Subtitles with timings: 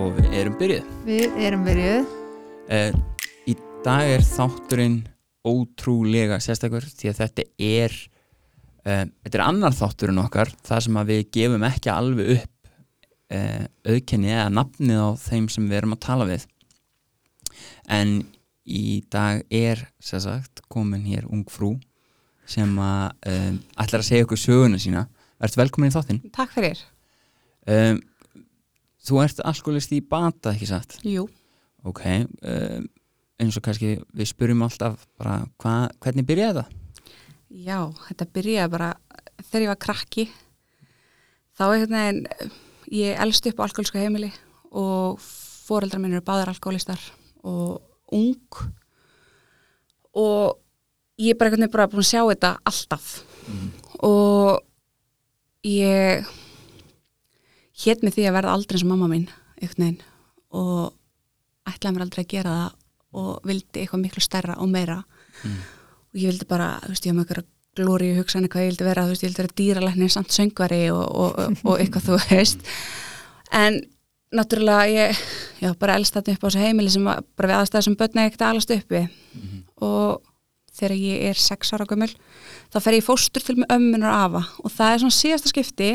[0.00, 0.92] og við erum byrjuð.
[1.06, 2.12] Við erum byrjuð.
[2.70, 2.94] Uh,
[3.50, 3.54] í
[3.84, 5.00] dag er þátturinn
[5.46, 7.94] ótrúlega sérstakur því að þetta er
[8.84, 12.72] uh, þetta er annar þátturinn okkar þar sem að við gefum ekki alveg upp
[13.34, 16.46] uh, auðkenni eða nafnið á þeim sem við erum að tala við
[17.90, 18.12] en
[18.70, 21.72] í dag er sérsagt komin hér ung frú
[22.50, 25.06] sem að um, ætlar að segja okkur söguna sína
[25.40, 26.80] Verður velkomin í þáttinn Takk fyrir.
[27.64, 28.00] um,
[29.00, 30.98] Þú ert alkoholist í bata, ekki satt?
[31.08, 31.26] Jú.
[31.88, 32.88] Ok, um,
[33.40, 36.74] eins og kannski við spurum alltaf bara hva, hvernig byrjaði það?
[37.64, 37.78] Já,
[38.08, 38.90] þetta byrjaði bara
[39.40, 40.26] þegar ég var krakki.
[41.56, 42.52] Þá einhvern veginn,
[43.00, 44.30] ég elst upp á alkoholska heimili
[44.70, 45.20] og
[45.70, 47.00] foreldrar minn eru báðar alkoholistar
[47.46, 47.80] og
[48.12, 48.60] ung
[50.18, 50.58] og
[51.20, 53.10] ég er bara einhvern veginn bara búin að sjá þetta alltaf
[54.06, 54.60] og
[55.66, 56.26] ég
[57.84, 59.28] hétt með því að verða aldrei eins og mamma mín
[59.60, 60.00] veginn
[60.56, 60.92] og
[61.68, 62.76] ætlaði mér aldrei að gera það
[63.20, 65.00] og vildi eitthvað miklu stærra og meira.
[66.10, 68.72] Og ég vildi bara, þú veist, ég haf með eitthvað glóri í hugsanir hvað ég
[68.72, 72.18] vildi vera, þú veist, ég vildi vera dýralæknir samt söngvari og, og, og, eitthvað þú
[72.30, 72.64] veist.
[73.60, 73.80] En
[74.34, 75.22] náttúrulega ég,
[75.62, 78.26] já, bara elst þetta upp á þessu heimili sem var, bara við aðstæða sem börna
[78.28, 79.00] ekkert að alast uppi
[79.82, 80.20] og
[80.78, 82.10] þegar ég er sex ára gömul
[82.70, 84.44] þá fer ég fóstur til með ömmunar afa.
[84.62, 85.90] Og það er svona síðasta skipti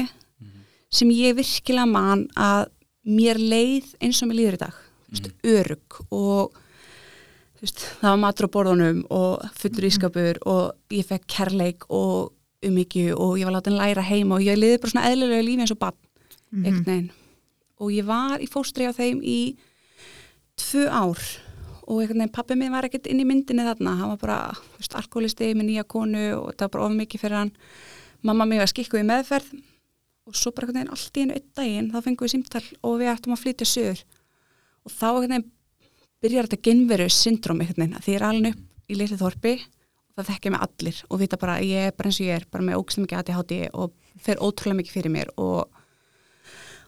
[0.93, 2.69] sem ég virkilega man að
[3.05, 4.77] mér leið eins og mér líður í dag.
[5.11, 6.55] Veist, örug og
[7.61, 12.33] veist, það var matur á borðunum og fullur ískapur og ég fekk kærleik og
[12.65, 15.65] umhyggju og ég var látið að læra heima og ég liði bara svona eðlilega lífi
[15.65, 15.99] eins og bann
[16.55, 17.09] einhvern veginn.
[17.83, 19.39] Og ég var í fóstri á þeim í
[20.57, 21.21] tvö ár
[21.85, 23.97] og einhvern veginn pappi minn var ekkert inn í myndinni þarna.
[23.99, 27.25] Hann var bara, þú veist, alkoholisti með nýja konu og það var bara of mikið
[27.25, 27.55] fyrir hann.
[28.25, 29.53] Mamma mig var skikkuð í meðferð
[30.25, 33.11] og svo bara veginn allt í einu einn daginn þá fengum við símtal og við
[33.13, 34.03] ættum að flytja söður
[34.85, 35.47] og þá veginn
[36.25, 39.55] byrjar þetta genveru syndrom einhvern veginn að því ég er alveg upp í litlu þorpi
[39.59, 42.47] og það þekkja mig allir og vita bara ég er bara eins og ég er
[42.51, 45.67] bara með ógstlega mikið ADHD og fer ótrúlega mikið fyrir mér og,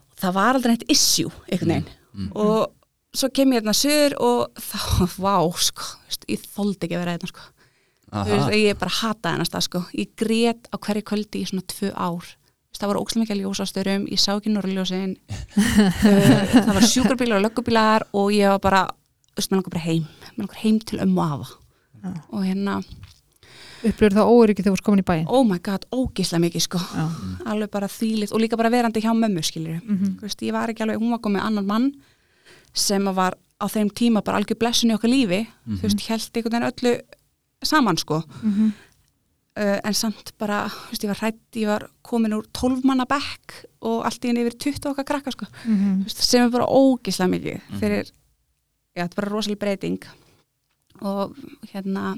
[0.08, 2.74] og það var aldrei neitt issue einhvern veginn og
[3.18, 4.82] svo kem ég hérna söður og þá,
[5.24, 5.88] vá, sko,
[6.30, 7.48] ég þóldi ekki að vera hérna, sko.
[8.08, 9.82] Þú veist, ég bara hataði hennar stað, sko.
[9.98, 12.30] Ég grét á hverju kvöldi í svona tvö ár.
[12.78, 15.16] Það var ókslega mikið ljósastörum, ég sá ekki norrljósin,
[16.68, 18.82] það var sjúkarbílar og löggubílar og ég var bara,
[19.38, 20.06] veist, mér langar bara heim,
[20.36, 21.48] mér langar heim til ömmu afa.
[22.32, 22.78] Og hérna,
[23.82, 26.80] upplifur það óöryggi þegar þú erst komin í bæinn oh my god, ógislega mikið, sko.
[26.94, 27.08] Já.
[27.54, 29.82] Alveg bara þýlið og líka bara verandi hjá mömmu, skiljur.
[29.84, 30.16] Mhm.
[30.20, 31.90] Þú veist, ég var ekki alveg, hún var komið annan mann
[32.74, 36.30] sem að var á þeim tíma bara algjör blessun í okkar lífi, þú veist, held
[36.38, 37.02] einhvern veginn öllu
[37.66, 38.22] saman, sko.
[38.44, 38.74] Mhm.
[39.58, 43.06] Uh, en samt bara, þú veist, ég var hrætt, ég var komin úr 12 manna
[43.10, 45.46] bekk og allt í henni yfir 20 okkar krakka, sko.
[45.66, 46.04] Mhm.
[46.06, 48.12] Þú veist, sem er bara ógislega mikið fyrir,
[48.96, 50.00] já, þetta er bara rosalega breyting
[51.02, 51.36] og
[51.74, 52.16] hérna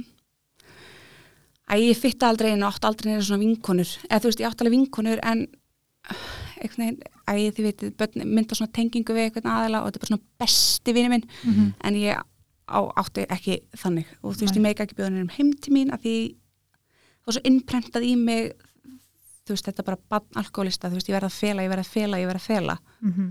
[1.70, 4.48] að ég fytta aldrei inn og átt aldrei neina svona vinkonur eða þú veist, ég
[4.50, 5.44] átt alveg vinkonur en
[6.60, 10.04] einhvern veginn, að þið veitir börn mynda svona tengingu við einhvern aðeila og þetta er
[10.06, 11.74] bara svona besti vini minn Mhm.
[11.84, 12.16] en ég
[12.70, 14.60] á, átti ekki þannig og þú veist, Nei.
[14.60, 16.16] ég meika ekki bjóðanir um heim til mín að því
[17.30, 18.52] var svo innprentað í mig
[19.46, 21.94] þú veist, þetta bara bann alkoholista, þú veist, ég verð að fela, ég verð að
[21.96, 22.78] fela, ég verð að fela.
[23.02, 23.30] Mhm.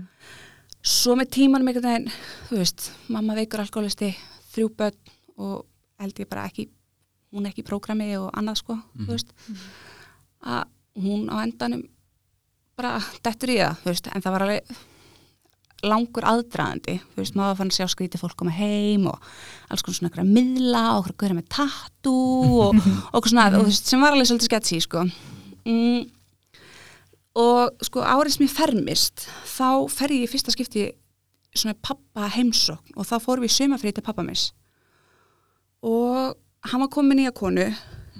[0.81, 2.11] svo með tímanum einhvern veginn,
[2.49, 4.13] þú veist mamma veikur alkoholisti,
[4.53, 4.95] þrjú börn
[5.37, 5.65] og
[5.99, 6.69] held ég bara ekki
[7.33, 9.33] hún er ekki í prógrami og annað sko þú veist,
[10.41, 10.63] að
[11.03, 11.83] hún á endanum
[12.79, 14.71] bara dettur í það, þú veist, en það var alveg
[15.85, 19.27] langur aðdraðandi, þú veist, maður fann að sjá skrítið fólk koma heim og
[19.71, 22.79] alls konar svona eitthvað miðla og okkur með tattoo og,
[23.15, 25.05] okkur svona, og, þú veist, sem var alveg svolítið sketchy, sko.
[25.69, 26.07] Mm,
[27.39, 30.89] og sko árið sem ég fermist þá fer ég í fyrsta skipti
[31.53, 34.49] svona pappa heimsókn og þá fórum við sömafrið til pappa mis
[35.85, 36.35] og
[36.67, 37.67] hann var komin í að konu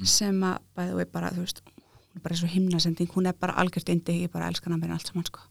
[0.08, 3.36] sem að bæði og bara, þú veist hún er bara eins og himnasending, hún er
[3.38, 5.44] bara algjört indi, ég bara elska hann með allt saman sko.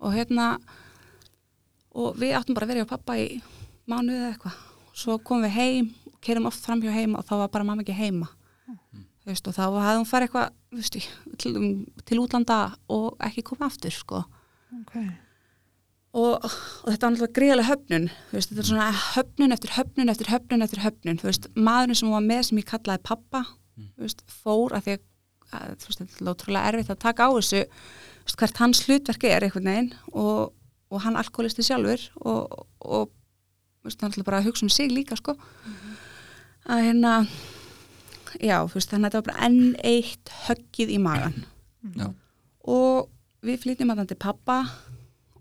[0.00, 0.58] Og hérna
[1.94, 3.26] og við áttum bara að vera hjá pappa í
[3.90, 4.62] mánuði eða eitthvað.
[4.94, 5.90] Svo komum við heim,
[6.24, 8.30] kerum oft fram hjá heima og þá var bara mamma ekki heima.
[9.24, 10.96] Þú veist, og þá hafði hún farið eitthvað þú veist,
[11.40, 11.52] til,
[12.04, 12.58] til útlanda
[12.92, 14.24] og ekki komið aftur sko.
[14.74, 14.96] Ok.
[16.18, 20.12] og, og þetta var náttúrulega greiðlega höfnun þú veist, þetta er svona höfnun eftir höfnun
[20.12, 23.44] eftir höfnun eftir höfnun, þú veist, maðurinn sem var með sem ég kallaði pappa
[23.76, 25.04] þú veist, fór að því að,
[25.58, 27.62] að þú veist, þetta er ótrúlega erfitt að taka á þessu.
[27.64, 30.54] Þú veist, hvert hans hlutverk er einhvern veginn og,
[30.90, 33.10] og hann alkoholisti sjálfur og, og
[33.84, 35.34] veist, náttúrulega bara að hugsa um sig líka sko
[36.64, 37.14] að hérna
[38.40, 41.34] já, þú veist, þannig að þetta var bara enn eitt höggið í magan
[41.94, 42.08] Já.
[42.64, 43.10] og
[43.44, 44.58] við flytjum að hann til pappa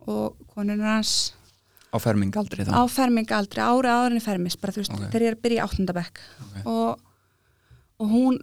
[0.03, 1.33] og konunur hans
[1.93, 5.05] á fermingaldri þá á fermingaldri, ári árinni fermis bara þú veist, Ok.
[5.13, 6.57] þegar ég er að byrja í áttundabekk Ok.
[6.65, 6.99] og,
[8.03, 8.39] og hún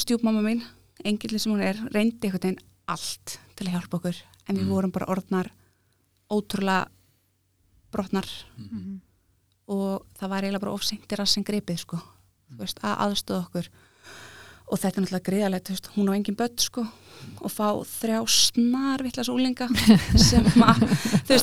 [0.00, 0.62] stjúpmamma mín,
[1.04, 4.16] engillin sem hún er reyndi einhvern veginn allt til að hjálpa okkur
[4.48, 4.72] en við Mm.
[4.72, 5.50] vorum bara orðnar
[6.32, 6.88] ótrúlega
[7.94, 8.28] brotnar.
[8.58, 9.00] Mhm.
[9.64, 11.96] og það var eiginlega bara ofsengtir að sem gripið sko,
[12.52, 13.68] þú veist, að aðstöða okkur.
[14.64, 16.84] Og þetta er náttúrulega greiðalegt, veist, hún á engin börn sko.
[17.40, 19.68] Og fá þrjá snarvillas úlinga
[20.28, 20.44] sem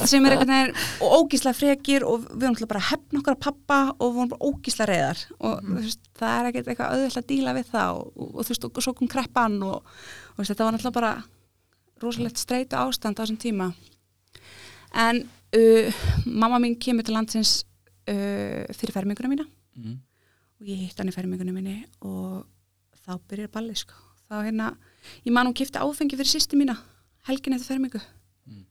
[0.06, 3.80] sem er og ógísla frekir og við erum náttúrulega bara að hefna okkar að pappa
[3.98, 7.30] og við vorum bara ógísla reyðar og þú veist, það er ekkert eitthvað auðvitað að
[7.31, 9.95] díla við það og, og, þú veist, og, svo kom kreppan og,
[10.36, 11.13] og veist, þetta var náttúrulega bara
[12.04, 13.72] rosalegt streitu ástand á þessum tíma
[14.93, 15.21] en
[15.55, 15.91] uh,
[16.25, 17.63] mamma mín kemur til landsins
[18.09, 19.45] uh, fyrir ferminguna mína
[19.75, 19.97] mm.
[20.61, 22.45] og ég hitt hann í fermingunum minni og
[23.05, 23.93] þá byrjar balli sko.
[24.29, 24.71] þá hérna,
[25.25, 26.77] ég man hún kipti áfengi fyrir sýstu mína
[27.27, 28.01] helgin eftir fermingu
[28.47, 28.63] Mm.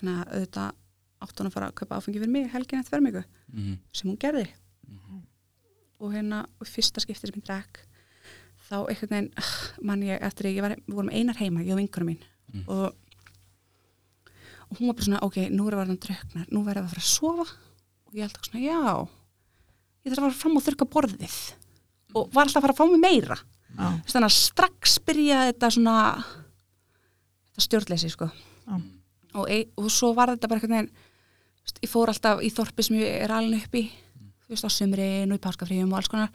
[0.00, 0.72] þannig að auðvitað
[1.20, 3.22] átt hún að fara að kaupa áfengi fyrir mig helgin eftir fermingu
[3.52, 3.74] Mm.
[3.92, 4.46] sem hún gerði
[4.88, 5.22] Mhm.
[6.00, 7.80] og hérna, og fyrsta skiptir sem ég drekk
[8.70, 9.52] þá einhvern veginn ah,
[9.82, 12.22] man ég eftir að ég var, við vorum einar heima ég og vinkunum mín
[12.54, 12.64] Mm.
[12.68, 12.94] og,
[14.68, 17.04] og hún var bara svona, ok, nú er að verða dröknar nú verða að fara
[17.04, 17.46] að sofa.
[18.08, 19.08] Og ég held ekki svona, já
[20.08, 21.38] ég þarf að fara fram og þurrka borðið.
[22.16, 23.38] Og var alltaf að fara að fá mig meira.
[23.78, 25.96] Þess þannig að strax byrjaði þetta svona
[27.48, 28.30] þetta stjórnleysi sko.
[28.68, 28.78] Já.
[29.38, 29.50] og,
[29.80, 30.72] og svo var þetta bara
[31.68, 33.84] veist, ég fór alltaf í þorpi sem ég er alveg upp í
[34.48, 36.32] þú veist á sumrin og í páskafríum og alls konar.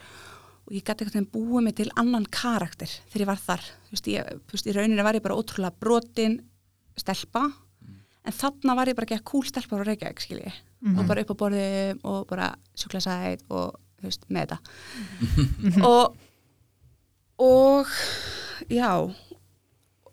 [0.64, 3.66] Og ég gæti veginn búið mig til annan karakter þegar ég var þar.
[3.90, 6.40] Þú veist, ég, í rauninni var ég bara ótrúlega brotin
[6.96, 7.48] stelpa
[8.26, 10.54] en þarna var ég bara að kúl stelpa á Reykjavík skilji
[10.84, 11.00] Mhm.
[11.00, 16.18] og bara upp á borðum og bara sjúklasæt og þú veist, með þetta og
[17.40, 17.88] og
[18.70, 18.90] já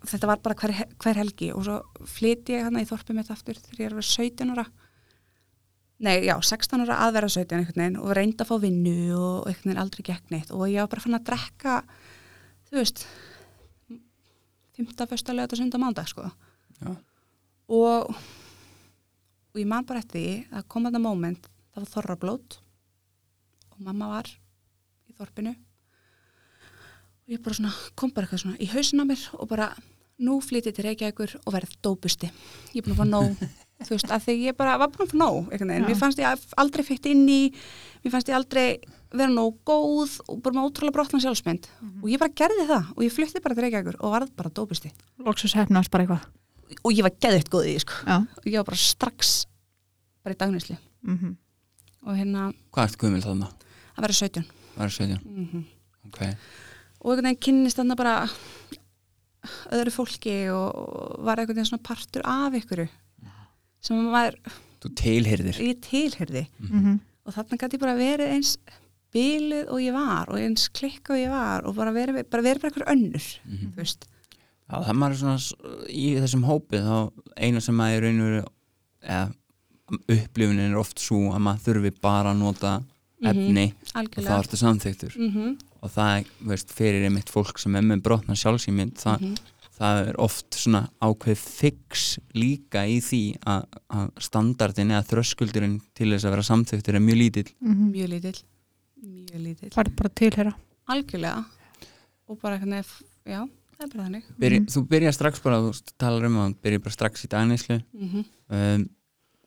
[0.06, 3.58] þetta var bara hver, hver helgi og svo flyti ég hana í þorpið mitt aftur
[3.58, 4.66] þegar ég var 17 ára
[6.00, 9.48] nei, já, 16 ára að vera 17 einhvern veginn og reyndi að fá vinnu og
[9.50, 11.74] einhvern veginn aldrei gekk neitt og ég var bara fann að drekka
[12.70, 13.06] þú veist
[14.78, 15.06] 15.
[15.10, 15.78] fyrsta lögat og 7.
[15.82, 16.30] mándag sko
[16.80, 16.94] Já.
[17.70, 18.10] Og
[19.50, 22.58] og ég man bara eftir því að kom þetta moment það var þorrablót
[23.70, 25.54] og mamma var í þorpinu.
[27.24, 29.72] Og ég bara svona kom bara eitthvað svona í hausin á mér og bara
[30.20, 32.30] nú flytið til Reykjavíkur og verð dópusti.
[32.74, 33.44] Ég er búin að fá nóg
[33.86, 35.66] þú veist, að því ég bara var búin að fá nóg Já.
[35.66, 37.40] mér fannst ég aldrei fyrst inn í
[38.04, 38.66] mér fannst ég aldrei
[39.10, 41.70] vera nóg góð og bara með ótrúlega brotna sjálfsmynd.
[42.04, 44.92] Og ég bara gerði það og ég flytti bara til Reykjavíkur og varð bara dópusti.
[45.24, 46.28] Loksus hefnast bara eitthvað
[46.84, 48.16] og ég var geðvitt góð í því sko Já.
[48.20, 49.46] og ég var bara strax
[50.24, 51.36] bara í dagnisli Mhm.
[52.06, 53.48] og hérna Hvað ert gömul þarna?
[53.96, 54.44] að vera 17
[54.76, 55.20] Var það 17?
[55.24, 55.64] mm
[56.06, 56.20] Ok.
[57.00, 58.28] og einhvern veginn kynnist þarna bara
[59.72, 62.88] öðru fólki og, var einhvern veginn svona partur af ykkur
[63.80, 64.36] sem maður
[64.80, 65.56] Þú tilhyrðir.
[65.60, 67.00] ég tilherði Mhm.
[67.26, 68.56] og þarna gæti ég bara verið eins
[69.12, 72.60] bilið og ég var og eins klikka og ég var og bara verið bara, verið
[72.60, 73.72] bara einhver önnur Mhm.
[73.72, 74.04] þú veist
[74.70, 76.96] Já, það maður er svona í þessum hópi þá
[77.36, 78.42] eina sem maður er raun og veru
[79.02, 79.28] eða
[80.14, 82.74] upplifunin er oft svo að maður þurfi bara að nota
[83.26, 83.64] efni
[83.98, 85.56] og það ertu samþyktur mm -hmm.
[85.82, 89.34] og það er, veist, fyrir einmitt fólk sem er með brotna sjálfsýmynd það, Mhm.
[89.80, 96.10] það er oft svona ákveð fix líka í því að, að standardin eða þröskuldurinn til
[96.12, 97.50] þess að vera samþyktur er mjög lítill.
[97.60, 97.92] Mhm.
[97.92, 98.42] mjög lítill.
[99.02, 99.70] Mjög lítill.
[99.74, 100.54] Bara tilhera
[100.88, 101.44] algjörlega.
[102.28, 102.84] Og bara einhvern veginn,
[103.26, 103.48] já,
[103.80, 104.66] það er bara þannig Byrja, Mhm.
[104.74, 108.24] Þú byrjar strax bara, þú talar um að þú byrjar bara strax í dagnislu mm
[108.50, 108.88] um,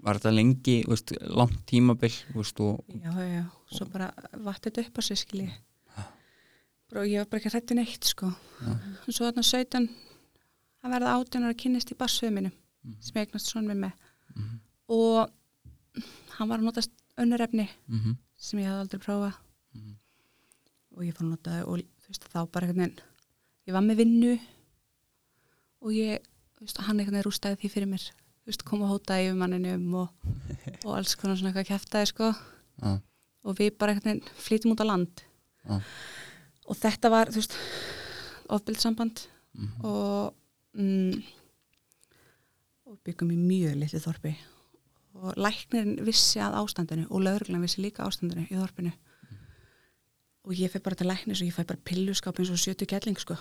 [0.04, 4.10] var þetta lengi, veist, langt tímabil þú veist, og já, já, svo bara
[4.60, 5.52] þetta upp á sig skilji
[6.94, 8.28] og ég var bara ekki hrættu neitt sko
[8.62, 8.74] Já.
[9.08, 9.88] og svo þarna 17
[10.84, 12.52] að verða 18 ára að kynnist í barsöðu mínum
[12.84, 12.96] Mhm.
[13.00, 13.94] sem ég eignast svona með með
[14.36, 14.60] Mhm.
[14.90, 15.30] og
[16.38, 16.82] hann var að nota
[17.18, 19.34] önnurefni mm sem ég hafði aldrei prófað
[19.74, 19.96] Mhm.
[20.98, 23.00] og ég að nota og þú veist, þá bara einhvern veginn
[23.68, 24.34] ég var með vinnu
[25.84, 26.24] og ég,
[26.62, 28.06] veist, hann einhvern veginn rústaði því fyrir mér
[28.48, 30.32] veist, kom og hótaði yfir manninum og,
[30.86, 32.94] og alls konar svona eitthvað kæftaði sko Já.
[33.44, 35.24] og við bara veginn flytum út á land
[35.68, 35.80] Já.
[36.68, 37.60] og þetta var, þú veist
[38.54, 39.84] ofbildsamband Mhm.
[39.86, 40.34] og
[40.74, 41.24] mm,
[42.90, 44.32] og byggum í mjög litlu þorpi
[45.14, 48.90] og læknirinn vissi að ástandinu og lögreglan vissi líka ástandinu í þorpinu
[50.44, 53.20] og ég fæ bara til læknis og ég fæ bara pilluskap eins og 70 kelling
[53.20, 53.38] sko,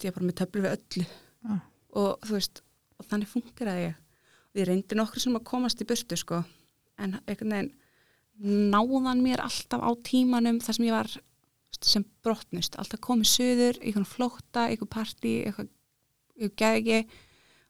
[0.00, 1.06] ég er bara með töflu við öllu.
[1.40, 1.60] Já.
[1.96, 2.62] og þú veist
[3.00, 3.28] og þannig
[3.80, 3.94] ég.
[4.50, 6.42] Og ég reyndi nokkur sem að komast í burtu sko.
[6.98, 11.10] En einhvern veginn náðan mér alltaf á tímanum þar sem ég var
[11.80, 14.90] sem brotnust, alltaf komið söður einhvern flótta, einhvern
[16.40, 16.98] ég geði ekki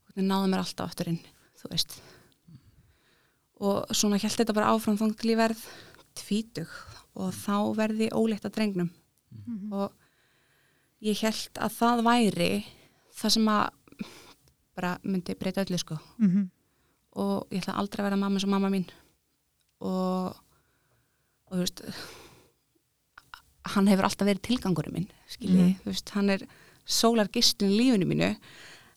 [0.06, 1.20] og það náði mér alltaf aftur inn
[1.60, 1.98] þú veist.
[3.60, 5.64] Og svona held þetta bara áfram þá til ég verð
[6.14, 6.68] tvítug
[7.14, 8.90] og þá verði óleitt að drengnum.
[9.72, 9.92] Og
[11.00, 12.50] ég held að það væri
[13.20, 13.68] það sem að
[14.76, 15.98] bara myndi breyta öllu sko.
[16.18, 16.50] Mhm.
[17.18, 18.88] og ég ætla aldrei að vera mamma og mamma mín.
[19.80, 20.36] Og
[21.50, 21.82] og þú veist
[23.74, 25.80] hann hefur alltaf verið tilgangurinn minn skilji, Mhm.
[25.82, 26.46] þú veist, hann er
[26.86, 28.36] sólar gistin í lífinu mínu.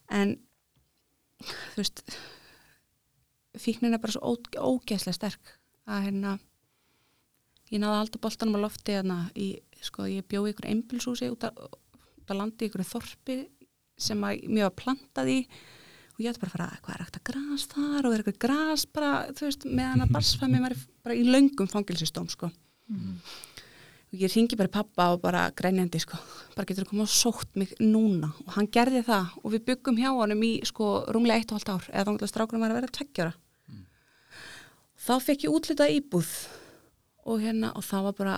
[0.09, 0.37] En
[1.41, 2.03] þú veist
[3.57, 6.39] fíknin er bara svo ógeðslega sterk að hérna
[7.73, 9.47] ég náði að halda boltanum á lofti hérna í,
[9.83, 11.63] sko, ég bjóði ykkur einbilshúsi út að,
[12.27, 13.37] að landi ykkur þorpi
[13.99, 15.39] sem að mér var plantað í.
[16.13, 18.05] Og ég ætti bara að fara, hvað er ekkert að gras þar?
[18.05, 20.75] Og er eitthvað gras bara, þú veist, meðan að barsfæmi var
[21.05, 22.51] bara í löngum fangilsistóm, sko.
[24.13, 26.19] Og ég ringi bara pappa og bara grænjandi, sko,
[26.53, 28.29] bara getur að koma og sótt mig núna?
[28.45, 29.31] Og hann gerði það.
[29.41, 32.83] Og við byggum hjá honum í, sko, og halvt ár eða þá strákurum var að
[32.83, 33.33] vera tveggjara
[35.03, 36.29] þá fekk ég útlitað íbúð
[37.25, 38.37] og hérna, og það var bara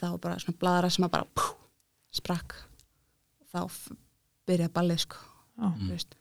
[0.00, 1.46] það var bara svona bladra sem að bara pú,
[2.12, 2.54] sprakk.
[3.52, 3.92] Þá f-
[4.46, 5.16] byrjaði ballið, sko.
[5.88, 6.14] Veist,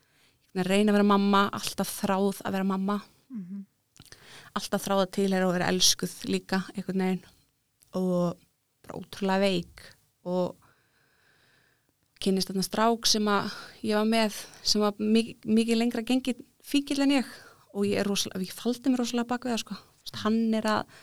[0.55, 3.01] ég reyna að vera mamma alltaf þráð að vera mamma.
[3.29, 3.65] Mhm.
[4.55, 7.25] alltaf þráð að tilhera og vera elskuð líka einhvern veginn.
[7.99, 8.37] Og
[8.85, 9.81] bara ótrúlega veik.
[10.23, 10.55] Og
[12.23, 13.51] kynist þarna strák sem að
[13.83, 17.25] ég var með sem var mikið, mikið lengra gengið fíkil en ég.
[17.75, 19.77] Og ég rosalega, ég faldi mér rosalega bak við það sko,
[20.23, 20.95] hann er að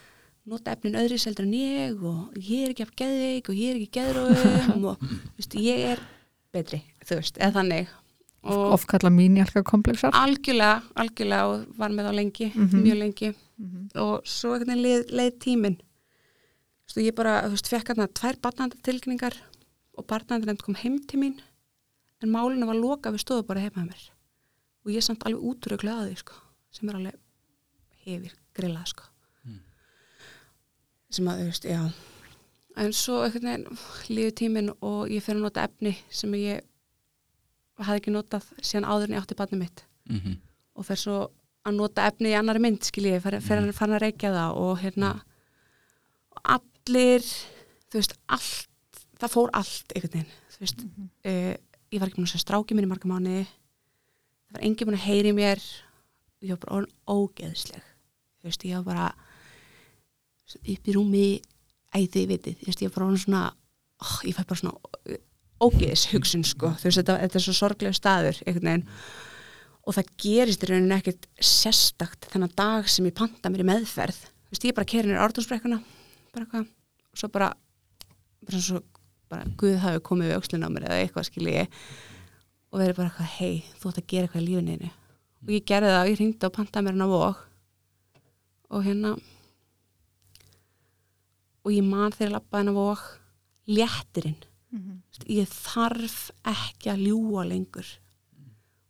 [0.48, 3.80] nota efnin öðri seldur en ég og ég er ekki af geðveik og ég er
[3.80, 5.04] ekki geðróum og
[5.38, 6.02] veist, ég er
[6.52, 7.92] betri, þú veist, eða þannig
[8.42, 10.10] og Oft kalla mínjálka komplexar.
[10.18, 12.82] algjörlega, algjörlega og var með á lengi, Mhm.
[12.82, 13.90] mjög lengi Mhm.
[13.94, 17.86] og svo einhvern veginn leið, leið tíminn þú veist, og ég bara, þú veist, fekk
[17.92, 19.34] hérna tvær barnandatilkningar
[19.96, 21.38] og barnandatilkning kom heim til mín
[22.22, 24.10] en málinu var loka við stóðu bara heima mér
[24.84, 26.32] og ég samt alveg útruglega að því, sko,
[26.72, 27.14] sem er alveg
[28.04, 29.04] hefir grillað, sko
[31.14, 31.82] sem að, þú veist, já.
[32.76, 33.78] En svo einhvern veginn
[34.08, 36.62] líður tíminn og ég fer að nota efni sem ég
[37.82, 39.84] hafði ekki notað síðan áður en ég átti barnið mitt.
[40.08, 40.38] Mhm.
[40.74, 41.30] og fer svo
[41.66, 43.68] að nota efni í annari mynd skilji, fer, fer Mhm.
[43.68, 45.22] að fara að reykja það og hérna
[46.44, 47.20] allir,
[47.90, 51.08] þú veist, allt það fór allt einhvern veginn þú veist, Mhm.
[51.24, 51.56] uh,
[51.92, 54.98] ég var ekki búin að segja stráki minn í marga mánu það var engin búin
[54.98, 55.60] að heyri mér.
[56.42, 57.82] Ég var bara ógeðsleg.
[58.40, 59.14] Þú veist, ég var bara
[60.60, 61.26] upp í rúmi
[61.92, 63.42] æði vitið, ég bara orðin svona
[64.02, 65.18] oh, ég fæ bara svona
[65.62, 68.86] ógeðs hugsun sko, þú veist, þetta, þetta er svo sorglega staður einhvern veginn.
[69.82, 74.18] Og það gerist í rauninni ekkert sérstakt þennan dag sem ég panta mér í meðferð.
[74.46, 75.78] Þú veist, ég bara kerin í ártúnsbrekkuna
[76.32, 76.66] bara hvað,
[77.12, 77.50] og svo bara
[78.46, 78.80] bara svo,
[79.30, 81.66] bara Guð hafi komið við aukslinn á mér eða eitthvað skilji
[82.72, 84.90] og verið bara eitthvað, hei, þú ætti að gera eitthvað í lífininu
[85.42, 87.42] og ég gerði það og ég hringdi og pantaði mér hann á vóg
[88.72, 89.12] og hérna
[91.64, 93.02] og ég man þegar ég lappaði hann á vóg
[93.72, 94.40] léttirinn.
[94.72, 94.80] Þú
[95.12, 97.88] veist, ég þarf ekki að ljúa lengur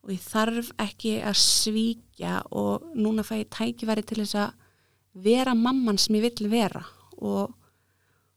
[0.03, 4.53] og ég þarf ekki að svíkja og núna fæ ég tækifæri til þess að
[5.27, 6.85] vera mamman sem ég vill vera
[7.19, 7.53] og,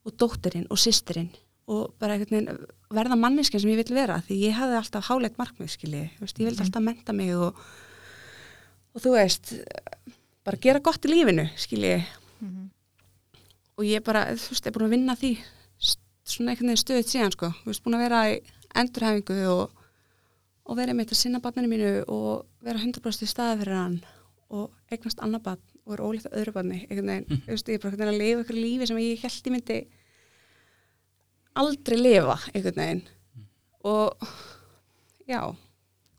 [0.06, 1.30] og dóttirinn og systirinn
[1.70, 2.50] og bara veginn
[2.94, 6.46] verða manneskja sem ég vill vera því ég hafði alltaf hálegt markmið skilji, ég vildi
[6.46, 6.66] Mhm.
[6.66, 7.56] alltaf menta mig og,
[8.94, 9.54] og þú veist
[10.46, 12.06] bara gera gott í lífinu skilji.
[13.78, 15.32] Og ég bara, þú veist, er búin að vinna því
[16.26, 18.38] svona einhvern veginn stöðið síðan sko, þú veist, búin að vera í
[18.76, 19.72] endurhæfingu og,
[20.66, 24.00] og vera með þetta sinna barninu mínu og vera 100% í staði fyrir hann
[24.56, 27.78] og eignast annað barn og er ólíkt að öðru barni einhvern veginn, þú veist, ég
[27.78, 29.78] er bara einhvern veginn að lifa ykkur lífi sem ég held ég myndi
[31.62, 33.04] aldrei lifa einhvern veginn.
[33.86, 34.28] Og
[35.30, 35.42] já.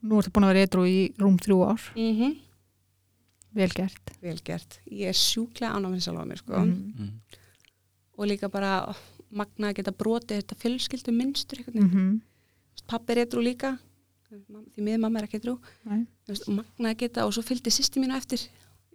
[0.06, 1.86] Nú ertu búin að vera eitthrú í rúm þrjú ár.
[1.96, 2.34] mm
[3.56, 4.10] Vel gert.
[4.20, 6.58] vel gert, ég er sjúklega ánæminn sjálf á mér sko.
[6.60, 6.92] Mhm.
[6.92, 7.12] Mhm.
[8.16, 8.94] Og líka bara
[9.30, 12.20] magna að geta brotið þetta fjölskyldu minnstur veginn Mhm.
[12.88, 13.78] pappi er eitthrú líka
[14.30, 15.40] því miður mamma er ekki
[16.48, 18.38] og magna að geta og svo fylgdi sýsti mínu eftir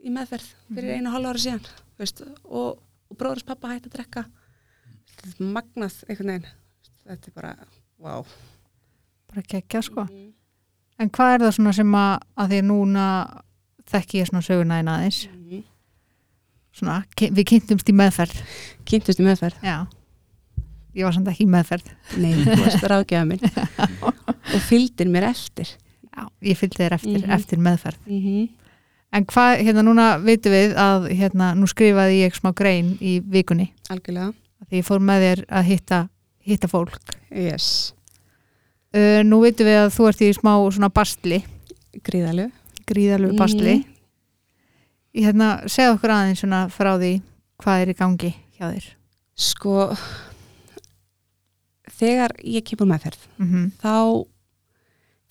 [0.03, 0.97] í meðferð fyrir Mhm.
[0.97, 1.67] einu og hálfa ára síðan
[1.99, 4.25] veist, og, og bróðurs pappa hætti að drekka
[5.39, 6.47] magnað einhvern veginn
[7.05, 7.55] þetta er bara,
[7.99, 8.25] wow
[9.31, 10.03] Bara geggja sko.
[10.03, 10.33] Mhm.
[10.99, 13.03] En hvað er það svona sem að, að því núna
[13.87, 15.27] þekki ég svona söguna einn aðeins.
[15.31, 15.63] Mhm.
[16.71, 18.37] Svona, við kynntumst í meðferð.
[18.87, 19.87] kynntust í meðferð Já.
[20.95, 21.87] Ég var samt ekki í meðferð.
[22.17, 23.39] nei, þú varst ráðgjafa minn
[24.55, 25.67] og fylgdir mér eftir
[26.11, 26.25] Já.
[26.43, 27.31] Ég fylgdi þér eftir, Mhm.
[27.31, 27.97] eftir meðferð.
[28.07, 28.49] mm -hmm.
[29.13, 33.71] En hvað, hérna núna vitum við að hérna, nú skrifaði ég smá grein í vikunni.
[33.89, 34.33] algjörlega,
[34.71, 36.09] Því ég fór með þér að hitta,
[36.39, 36.97] hitta fólk.
[37.31, 37.93] yes,
[38.93, 41.43] Uh, nú vitum við að þú ert í smá svona bastli,
[42.03, 42.51] gríðalegu
[42.85, 43.75] gríðalegu bastli.
[43.77, 43.85] Mhm.
[45.13, 47.13] Ég hérna, segja okkur aðeins svona frá því
[47.61, 48.85] hvað er í gangi hjá þér.
[49.35, 49.75] Sko,
[52.01, 54.25] þegar ég kemur meðferð, Mm þá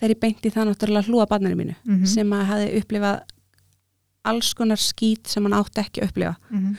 [0.00, 2.06] þegar ég beinti það náttúrulega hlúa barninu mínu -hmm.
[2.08, 3.20] sem að hafi upplifað
[4.24, 6.76] alls konar skít sem hann átti ekki að upplifa mm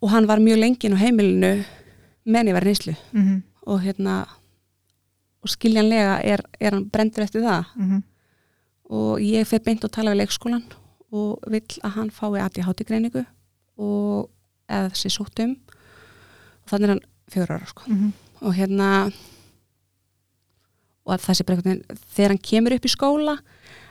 [0.00, 1.64] og hann var mjög lengin á heimilinu
[2.24, 3.42] menn ég var í neyslu -hmm.
[3.66, 4.26] og hérna
[5.42, 8.02] og skiljanlega er, er hann brendur eftir það Mm
[8.90, 10.64] og ég fer beint og tala við leikskólan
[11.12, 13.24] og vill að hann fái ADHD greiningu
[13.78, 14.28] og
[14.68, 17.82] eða þessi sóttum og þannig er hann fjóra ára sko.
[17.88, 18.12] -hmm.
[18.40, 18.88] og hérna
[21.08, 23.38] og einhvern veginn þegar hann kemur upp í skóla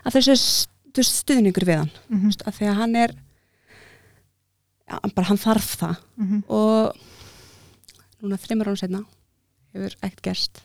[0.06, 1.92] að þessi stu- stuðningur við hann.
[2.10, 3.16] Mm veist, að því að hann er
[4.88, 5.96] já, bara hann þarf það.
[6.18, 6.44] -hmm.
[6.50, 6.96] og
[8.22, 9.06] núna þreymur án setna
[9.74, 10.62] hefur ekkert gerst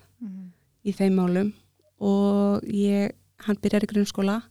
[0.84, 1.52] í þeim málum.
[2.00, 3.12] Og ég,
[3.46, 4.42] hann byrjar í grunnskóla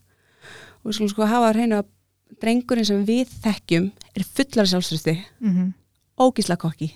[0.81, 1.89] og við skulum sko hafa að reyna að
[2.41, 5.73] drengurinn sem við þekkjum er fullar sjálfsrösti, -hmm.
[6.19, 6.91] ógísla kokki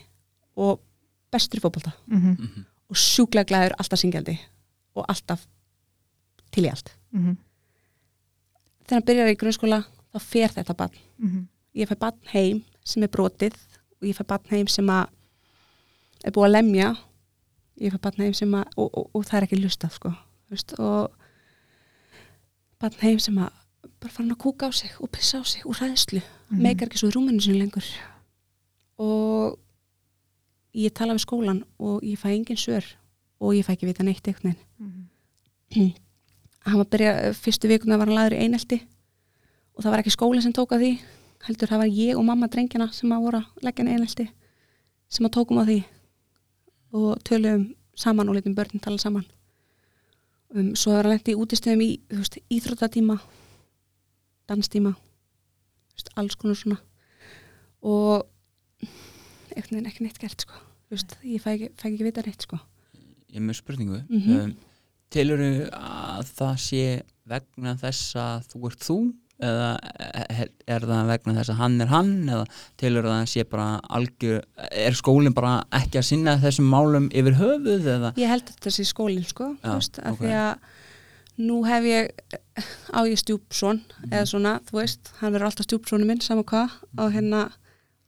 [0.56, 0.80] og
[1.32, 2.66] bestur í fótbolta Mm Mhm.
[2.90, 4.40] og sjúklega glæður alltaf syngjandi
[4.96, 5.48] og alltaf
[6.52, 6.96] til í allt.
[7.14, 7.36] -hmm.
[8.86, 10.94] Þegar hann byrjar í grunnskóla þá fer þetta barn.
[11.18, 11.48] Mhm.
[11.76, 13.54] Ég fæ barn heim sem er brotið
[14.02, 15.08] og ég fæ barn heim sem að
[16.24, 16.98] er búið að lemja
[17.82, 20.14] ég fæ barn heim sem að og, og, og það er ekki lustað sko
[20.80, 21.12] og
[22.80, 23.52] barn heim sem að
[24.06, 26.22] bara fara hann að kúka á sig og pissa á sig úr hræðslu
[26.52, 26.62] Mhm.
[26.62, 27.84] meikar ekki svo í rúminu sinu lengur
[29.02, 29.58] og
[30.76, 32.86] ég tala við skólan og ég fæ engin svör
[33.42, 35.94] og ég fæ ekki vita neitt eitthvað Mhm.
[36.66, 38.82] hann var að byrja, fyrstu vikuna var hann laður í einelti
[39.76, 41.00] og það var ekki skólinn sem tók að því
[41.48, 44.30] heldur það var ég og mamma drengjana sem að voru að leggja hann í einelti
[45.10, 45.84] sem að tókum að því
[46.94, 49.26] og töluðum saman og litum börnin tala saman
[50.56, 53.20] um, svo hefur hann lent í útistöðum í veist, íþróttatíma
[54.50, 54.94] danstíma.
[55.96, 56.78] Veist, alls konar svona.
[57.86, 58.26] Og
[59.56, 60.62] einhvern veginn ekki neitt gert sko.
[60.92, 62.60] Veist, ég fæ ekki, fæ ekki vita neitt sko.
[63.32, 64.02] Ég er með spurningu.
[64.10, 64.40] Mhm.
[64.40, 64.56] um,
[65.16, 66.86] Telurðu að það sé
[67.30, 68.98] vegna þess að þú ert þú
[69.46, 69.70] eða
[70.32, 72.46] er, er það vegna þess að hann er hann eða
[72.80, 74.38] telurðu að það sé bara algjör
[74.86, 78.12] er skólinn bara ekki að sinna þessum málum yfir höfuð eða?
[78.20, 80.24] Ég held að þetta sé skólinn sko, Já, þú veist, af ok.
[80.24, 82.38] því að nú hef ég
[82.96, 84.12] á ég stjúpsson Mhm.
[84.12, 87.52] eða svona, þú veist, hann verður alltaf stjúpssonu minn saman hvað og hérna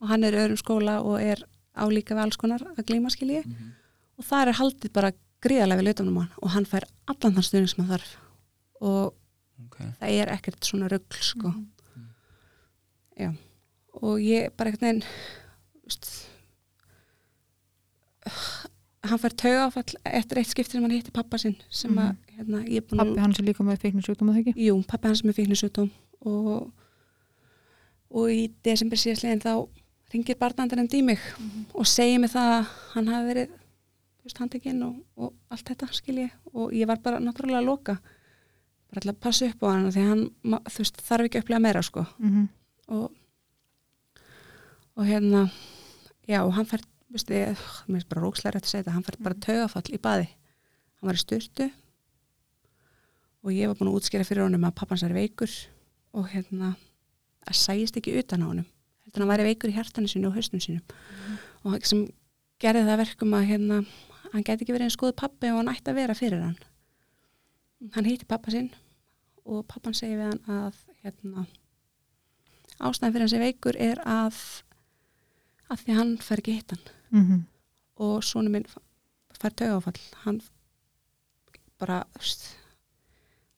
[0.00, 1.42] og hann er í öðrum skóla og er
[1.76, 3.72] álíka við alls konar að gleyma skilji Mhm.
[4.18, 7.68] og það er haldið bara gríðarlega við lautanum hann og hann fær allan þann stuðning
[7.68, 8.16] sem hann þarf
[8.80, 9.14] og
[9.66, 9.86] okay.
[10.00, 11.66] það er ekkert svona rugl sko Mhm.
[13.20, 13.36] já
[14.02, 15.02] og ég bara neginn
[15.84, 16.26] veist,
[19.12, 22.82] hann fær taugafall eftir eitt skipti sem hann hitti pappa sinn sem að hérna, ég
[22.82, 24.66] er búin Pappi hans er líka með feiknisjúkdóma það ekki?
[24.68, 25.90] Jú, pappi hans með fíknisutóm
[26.26, 26.68] og,
[28.10, 29.52] og í desember síðastlegin þá
[30.12, 31.24] ringir barnandarinn í mig
[31.74, 33.56] og segir mig það að hann hafi verið
[34.36, 37.94] handtekinn og, og allt þetta skil ég og ég var bara náttúrulega að loka
[38.88, 41.64] bara alltaf að passa upp á hann því að hann veist, þarf ekki að upplega
[41.64, 42.46] meira sko Mm -hmm.
[42.88, 43.10] og,
[44.96, 45.50] og hérna
[46.28, 49.20] já, hann fær veist, ég, mér er bara rókslega rétt að segja þetta hann fær
[49.24, 50.26] bara taugafall í baði.
[50.98, 51.68] Hann var í styrtu
[53.44, 55.52] og ég var búin að útskýra fyrir honum að pappans er veikur
[56.18, 56.74] og hérna
[57.48, 58.66] að sæjist ekki utan á honum
[59.08, 60.82] heldur hann væri veikur í hjartanu sínu og haustum sínum.
[61.64, 62.04] Og sem
[62.60, 63.78] gerði það að verkum að hérna,
[64.34, 66.58] hann geti ekki verið eins góð pappi og hann ætti að vera fyrir hann.
[67.94, 68.68] Hann hitti pappa sinn
[69.48, 71.46] og pappan segi við hann að hérna
[72.78, 74.38] ástæðan fyrir hans er veikur er að
[75.68, 77.42] að því hann fær ekki hitt hann Mm -hmm.
[77.96, 78.66] og svona minn
[79.38, 80.40] fær taugafall hann
[81.78, 82.04] bara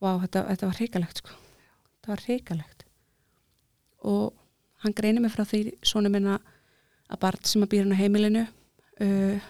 [0.00, 1.30] vá, þetta, þetta var hrikalegt sko.
[1.94, 2.84] þetta var hrikalegt
[3.98, 4.34] og
[4.84, 6.38] hann greinir mig frá því svona minna
[7.10, 8.44] að barn sem að býra hann á heimilinu
[9.00, 9.40] uh,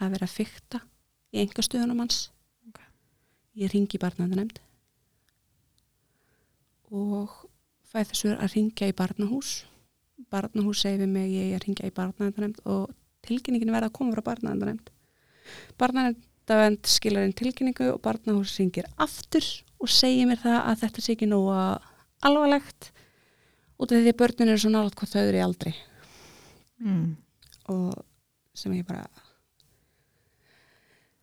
[0.00, 0.82] að vera að fykta
[1.32, 2.30] í engastöðunum hans
[2.68, 2.80] Ok.
[3.54, 4.60] ég ringi barnaðanemnd
[6.90, 7.32] og
[7.86, 9.64] fæ þessu að ringja í barnahús
[10.30, 12.94] barnahús segir við mig ég er að ringja í barnaðanemnd og
[13.28, 14.92] tilkynningin verða að koma frá barnaðanemnd
[15.80, 19.46] barnaðanemnd skilar inn tilkynningu og barnahús ringir aftur
[19.82, 21.54] og segir mér það að þetta sé ekki nógu
[22.26, 22.90] alvarlegt
[23.76, 25.76] út af því að börnin eru svo nálat hvað þau eru í aldri.
[26.76, 27.16] Mm.
[27.72, 28.04] og
[28.56, 29.06] sem ég bara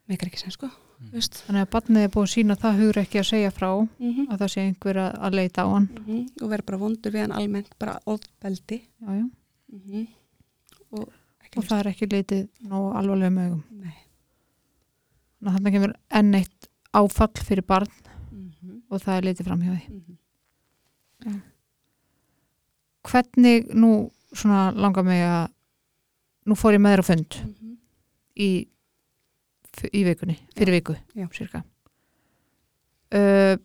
[0.09, 0.71] meikar ekki sem sko
[1.03, 1.19] Mm.
[1.19, 4.37] Þannig að barnið er búið að sína það hugur ekki að segja frá mm að
[4.43, 5.87] það sé einhver að, að leita á hann.
[6.39, 8.79] Og vera bara vondur við hann almennt bara ofbeldi.
[9.03, 9.25] Já, já.
[9.73, 10.05] mm
[10.93, 11.09] og
[11.57, 13.29] og það er ekki leitið nógu alvarlega
[13.71, 13.95] Nei.
[15.39, 17.87] Þannig að þarna kemur enn eitt áfall fyrir barn
[18.33, 18.81] Mm -hmm.
[18.89, 20.17] og það er leitið fram hjá því Mm -hmm.
[21.25, 21.41] Já.
[23.11, 25.49] hvernig nú svona langar mig að
[26.45, 27.77] nú fór ég með þér á fund Mhm.
[28.37, 28.67] í,
[29.93, 31.27] í vikunni, fyrir viku Já.
[33.13, 33.57] uh,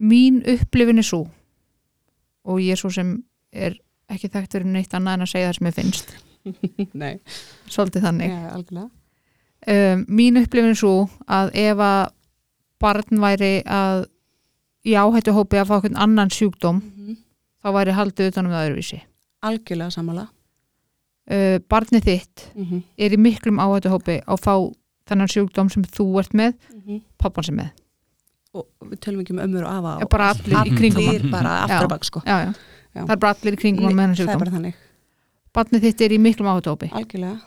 [0.00, 1.28] mín upplifin er svo
[2.44, 3.78] og ég er svo sem er
[4.14, 6.14] ekki þekkt fyrir neitt annað en að segja það sem ég finnst.
[7.02, 7.14] Nei,
[7.72, 8.30] svolítið þannig.
[8.34, 8.90] Já, algjörlega.
[9.64, 10.94] Um, mín upplifin er svo
[11.32, 12.10] að ef að
[12.84, 14.02] barn væri að
[14.84, 17.14] í áhættu hópi að fá einhvern annan sjúkdóm Mhm.
[17.64, 18.98] þá væri haldið utanum það öðruvísi.
[19.44, 20.26] Algjörlega sammála.
[21.24, 22.82] Uh, barnið þitt Mhm.
[23.00, 24.54] er í miklum áhættu hópi að fá
[25.08, 27.00] þennan sjúkdóm sem þú ert með Mhm.
[27.18, 27.70] pappan sem með,
[28.54, 31.84] Og við tölum ekki um ömmur og afa Já, bara allir í kringum bara aftur
[31.84, 32.20] og bak sko.
[32.22, 32.54] Já, já.
[32.94, 33.02] Já.
[33.02, 34.82] það er bara allir í kringum hann með þennan Það er sjúkdóm bara þannig
[35.54, 37.38] barnið þitt er í miklum áhættu hópi Algjörlega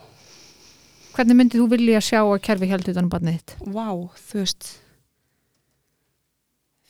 [1.18, 3.88] hvernig myndið þú vilja sjá að kerfi held utanum barnið þitt Vá,
[4.30, 4.72] þú veist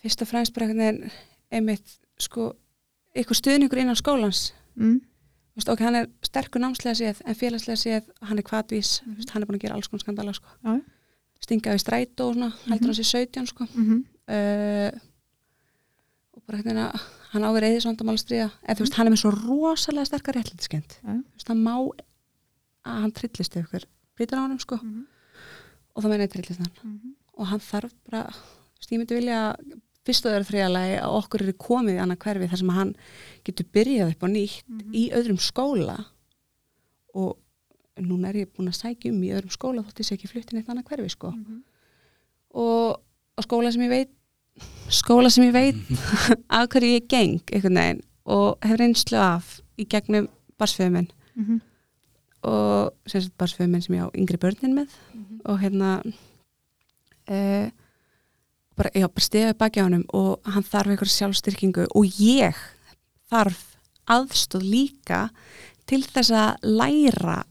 [0.01, 1.13] Fyrst og fremst bara einhvern veginn
[1.57, 2.51] einmitt sko
[3.15, 4.97] eitthvað stuðningur innan skólans mm?
[5.57, 9.41] Veist, ok, hann er sterkur námslega séð en félagslega séð, hann er kvatvís mm hann
[9.41, 10.51] er búin að gera alls konar skandala sko.
[10.61, 10.75] Já.
[11.41, 13.65] stinga í strætó og svona, heldur hann sér 17 sko.
[13.73, 13.99] Mm -hmm.
[14.37, 14.99] uh,
[16.47, 16.87] bara hérna
[17.33, 20.37] hann á verið eða svandamál stríða eða þú veist, hann er með svo rosalega sterkar
[20.39, 21.13] réttlætiskend Já.
[21.17, 21.73] þú veist, hann má
[22.87, 24.77] að hann trillist ykkur brýtur á honum sko.
[25.93, 27.15] Og það meina ég trillist hann.
[27.37, 29.41] Og hann þarf bara, þú veist, ég myndi vilja
[30.07, 32.93] fyrst og öðru þriðalagi að okkur eru komið í annað hverfi þar sem hann
[33.49, 35.97] getur byrjað upp á nýtt í öðrum skóla.
[37.17, 37.35] Og
[37.99, 40.61] núna er ég búin að sækja um í öðrum skóla þótt ég sé ekki fluttin
[40.61, 41.33] eitt annað hverfi sko.
[42.55, 42.95] Og,
[43.37, 44.13] og skóla sem ég veit
[44.89, 45.75] skóla sem ég veit
[46.57, 50.27] af hverju ég geng veginn og hef reynslu af í gegnum
[50.59, 51.59] barsföðuminn Mm -hmm.
[52.49, 54.89] og sem sagt barsföðuminn sem ég á yngri börnin með.
[55.45, 56.01] Og hérna
[57.29, 57.69] uh,
[58.75, 62.55] bara, já, bara stigaði baki á honum og hann þarf eitthvað sjálfstyrkingu og ég
[63.29, 65.29] þarf aðstóð líka
[65.85, 67.43] til þess að læra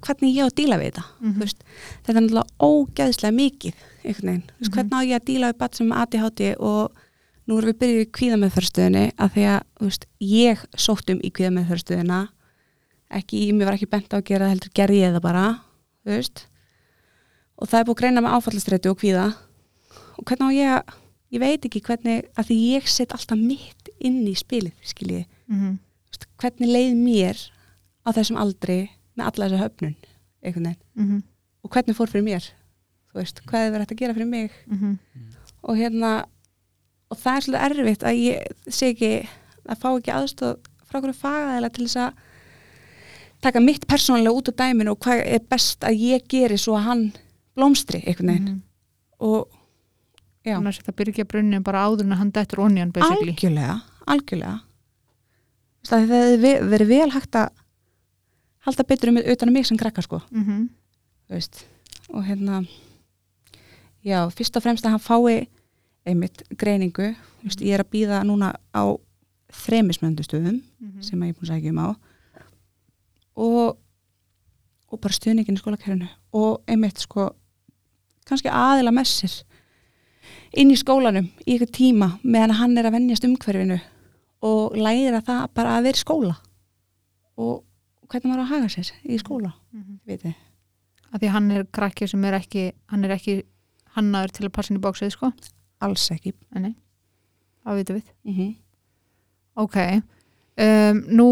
[0.00, 1.32] hvernig ég á að díla við þetta Mhm.
[1.34, 1.62] þú veist,
[2.04, 3.74] þetta er náttúrulega ógeðslega mikið
[4.58, 4.74] veist, Mhm.
[4.74, 6.92] hvernig á ég að díla við bat sem ADHD og
[7.48, 12.28] nú erum við byrjuð í kvíðameðferðstöðinni að því að, veist, ég sótt um í kvíðameðferðstöðina
[13.10, 15.60] ekki, mér var ekki bent á að gera það, heldur gerði ég það bara,
[17.58, 19.24] og það er búið að greina með áfallastreitu og kvíða.
[20.18, 20.94] Og hvernig á ég að
[21.32, 25.78] ég veit ekki hvernig, að því ég set alltaf mitt inn í spilið, skiljiði Mm
[26.10, 27.36] veist, hvernig leið mér
[28.06, 29.94] á þessum aldri með alla þessa höfnun
[30.42, 30.76] veginn.
[30.96, 31.22] -hmm.
[31.64, 32.50] og hvernig fór fyrir mér?
[33.10, 34.50] Þú veist, hvað er verið hægt að gera fyrir mig?
[34.66, 34.98] Mm
[35.62, 36.24] og hérna
[37.10, 39.10] og það er svolítið erfitt að ég sé ekki
[39.68, 40.54] að fá ekki aðstóð
[40.88, 42.12] frá hverju fagaðilega til þess að
[43.44, 46.86] taka mitt persónulega út á dæminu og hvað er best að ég geri svo að
[46.86, 47.04] hann
[47.56, 48.62] blómstri einhvern veginn.
[49.20, 49.48] Og
[50.44, 52.92] já, Þannig að þetta byrja ekki að brunni bara áður en að hann dettur onion
[52.92, 53.34] basically.
[53.34, 54.60] Algjörlega algjörlega.
[55.88, 57.48] Það ve- verið vel hægt að
[58.66, 60.20] halda betur um utan að mig sem krakka sko.
[60.30, 60.68] Mm -hmm.
[61.30, 61.66] veist,
[62.08, 62.66] og hérna
[64.04, 65.46] já, fyrst og fremst að hann fái
[66.06, 67.14] einmitt greiningu.
[67.40, 68.96] Þú veist, ég er að býða núna á
[69.52, 71.02] þremismöndu stöðum Mhm.
[71.02, 71.96] sem ég er búin að sækja um á.
[73.36, 73.76] Og
[74.92, 76.08] og bara stuðningin í skólakerfinu.
[76.32, 77.30] Og einmitt sko
[78.26, 79.42] kannski aðila með sér
[80.52, 83.80] inn í skólanum í ykkur tíma meðan hann er að vennjast umhverfinu
[84.42, 86.36] og læra það bara að vera skóla.
[87.38, 87.62] Og
[88.10, 89.54] hvernig maður á að haga sér í skóla,
[90.06, 90.36] veit þið.
[91.10, 93.40] Að því hann er krakki sem er ekki hann er ekki
[93.96, 95.32] hannaður til að passa inn í bóksið sko,
[95.82, 96.34] alls ekki.
[96.54, 96.74] Nei
[97.64, 98.50] það vitum við, mm -hmm.
[99.64, 99.76] ok
[100.64, 101.28] um, nú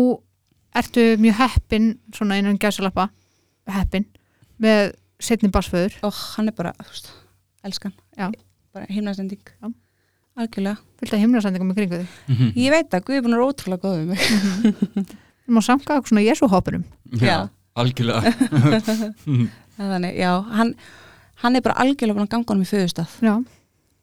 [0.77, 3.09] ertu mjög heppin svona innan gæsalappa
[3.69, 4.07] heppin,
[4.59, 7.13] með setni barsföður og hann er bara, veist,
[7.65, 7.93] elskan.
[8.17, 8.31] Já.
[8.73, 9.73] bara heimnastending Já.
[10.37, 12.09] algjörlega, fylgta himnasendingum í kringu þig.
[12.29, 12.53] Mhm.
[12.57, 15.17] ég veit að Guð er ótrúlega góð um mig
[15.49, 16.85] þú má samka okkur svona jesúhoppurum
[17.25, 18.33] Já, algjörlega.
[19.79, 20.75] Þannig, já, hann
[21.43, 23.35] hann er bara algjörlega búin að ganga honum í föðustaf já,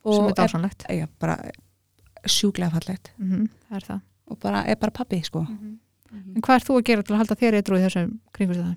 [0.05, 1.35] sem er dásanlegt já, bara
[2.25, 3.11] sjúklega fallegt.
[3.21, 3.99] Mm það er það.
[4.31, 5.43] Og bara, er bara pappi, sko.
[5.45, 8.75] En hvað er þú að gera til að halda þér eitthvað í þessum kringu það?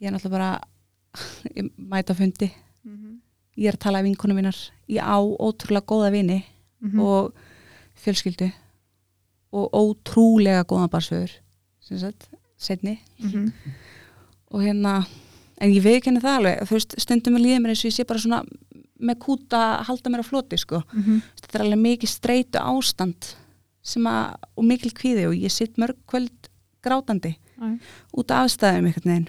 [0.00, 0.48] ég er náttúrulega bara
[1.56, 2.48] ég mæta á fundi.
[3.56, 4.58] Ég er að tala af vinkonum mínar.
[4.90, 6.42] Ég á ótrúlega góða vini
[6.82, 7.00] Mhm.
[7.00, 7.32] og
[7.96, 8.50] fjölskyldu
[9.56, 11.32] og ótrúlega góða barsföður
[11.86, 13.52] sem sagt, setni Mhm.
[14.52, 15.06] og hérna
[15.60, 17.96] en ég veit ekki það alveg, þú veist, stundum með líður mér eins og ég
[17.96, 18.42] sé bara svona
[19.00, 21.22] með kúta að halda mér á floti, sko Mhm.
[21.40, 23.34] þetta er alveg mikið streitu ástand
[23.82, 26.48] sem að, og mikil kvíði og ég sitt mörg kvöld
[26.82, 27.78] grátandi Æ.
[28.16, 29.28] út af aðstæðum einhvern veginn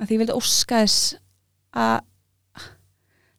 [0.00, 1.14] að því ég vildi óska þess
[1.74, 2.00] að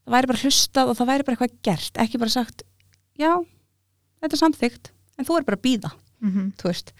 [0.05, 2.63] það væri bara hlustað og það væri bara eitthvað gert, ekki bara sagt
[3.19, 3.31] já,
[4.21, 6.93] þetta er samþygt en þú er bara að býða mm þú veist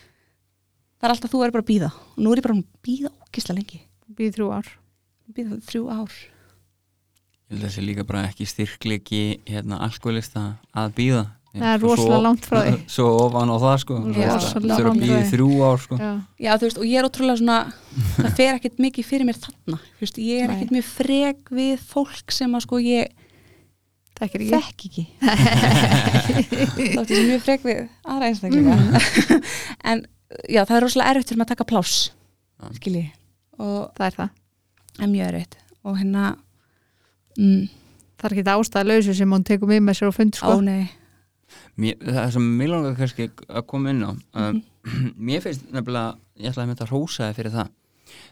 [1.00, 3.14] það er alltaf þú er bara að býða og nú er ég bara að býða
[3.24, 3.82] ógislega lengi.
[4.10, 4.70] Býð þrjú ár.
[5.36, 6.14] Býða þrjú ár.
[7.50, 12.20] Ég held að þessi líka bara ekki styrklegi hérna alkoholista að býða Það er rosalega
[12.22, 12.74] langt frá því.
[12.94, 13.96] Svo ofan á það sko.
[14.06, 15.98] Það þurfa að býða þrjú ár sko.
[15.98, 16.12] Já,
[16.46, 17.58] já þú veist og ég er ótrúlega svona
[18.20, 19.80] það fer ekkert mikið fyrir mér þarna.
[20.02, 23.19] Veist, ég er ekkert mjög frek við fólk sem að sko ég
[24.20, 24.50] það er ekki.
[24.54, 25.06] Þekk ekki.
[26.96, 28.76] Þátt ég sem mjög frek við aðra einstaklega
[29.92, 30.04] en
[30.52, 31.96] já það er rosalega erfitt fyrir maður að taka pláss
[32.60, 32.70] Já.
[32.78, 33.06] skilji
[33.60, 34.30] og Það er það.
[34.96, 35.58] Það er mjög erfitt.
[35.88, 36.24] Og hérna
[37.40, 37.68] mm,
[38.20, 40.56] Það er ekki ástæða lausu sem hún tekur með með sér og fund ó sko.
[40.64, 40.90] nei.
[41.80, 45.10] Mér, Það sem mér langar kannski að koma inn á um, Mhm.
[45.28, 47.72] Mér finnst nefnilega Ég ætlaði að mynda að rósa þig fyrir það.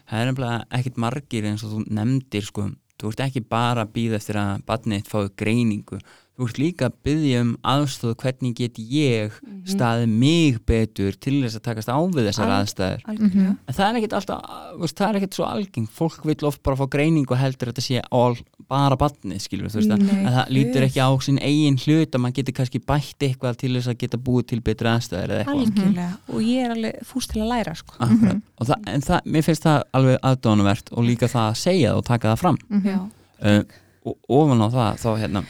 [0.08, 2.62] Það er nefnilega ekkit margir eins og þú nefndir sko
[2.98, 6.00] Þú ert ekki bara að býða eftir að badnið þitt fái greiningu
[6.38, 9.64] Þú ert líka að byggja um aðstóð hvernig get ég Mhm.
[9.66, 13.00] staðið mig betur til þess að takast á við þessar Al- aðstæður?
[13.10, 13.56] algjörlega.
[13.66, 14.40] En það er ekkit alltaf,
[14.78, 17.74] veist, það er ekkit svo algeng Fólk vil oft bara fá greiningu og heldur að
[17.74, 18.36] þetta sé all,
[18.68, 22.10] bara badnið, skilur þú veist að Nei, að það lítur ekki á sinn eigin hlut
[22.14, 25.42] að maður getur kannski bætt eitthvað til þess að geta búið til betri aðstæður eða
[25.42, 25.58] eitthvað.
[25.66, 26.18] Algjörlega.
[26.28, 27.94] Og ég er alveg fúst til að læra sko.
[27.98, 28.42] Akkurat.
[28.60, 31.96] og það, en það, mér finnst það alveg aðdónuvert og líka það að segja það
[31.98, 32.58] og taka það fram.
[32.70, 32.84] Mhm.
[32.86, 33.10] já,
[33.42, 33.62] uh,
[34.06, 35.44] og ofan á það þá hérna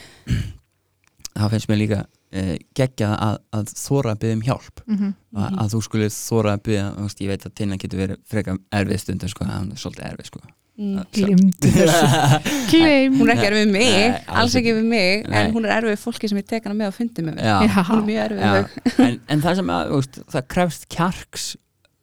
[1.39, 4.85] það finnst mér líka uh, geggja að, að þóra að byggja um hjálp.
[4.87, 5.11] Mhm.
[5.39, 6.87] að, að þú skulle þóra að byggja
[7.25, 10.41] ég veit að tinna getur verið frekar erfið stundum sko, hann er svolítið erfið sko.
[10.79, 10.99] Mm.
[11.11, 12.09] Glimtu þessu.
[13.19, 15.39] Hún er ekki erfið við mig, Nei, alls ekki við mig Nei.
[15.41, 17.97] en hún er erfið fólki sem ég tek hana með og fundi með mig hún
[17.97, 18.77] er mjög erfið
[19.09, 21.49] en, en það sem að, veist, það krefst kjarks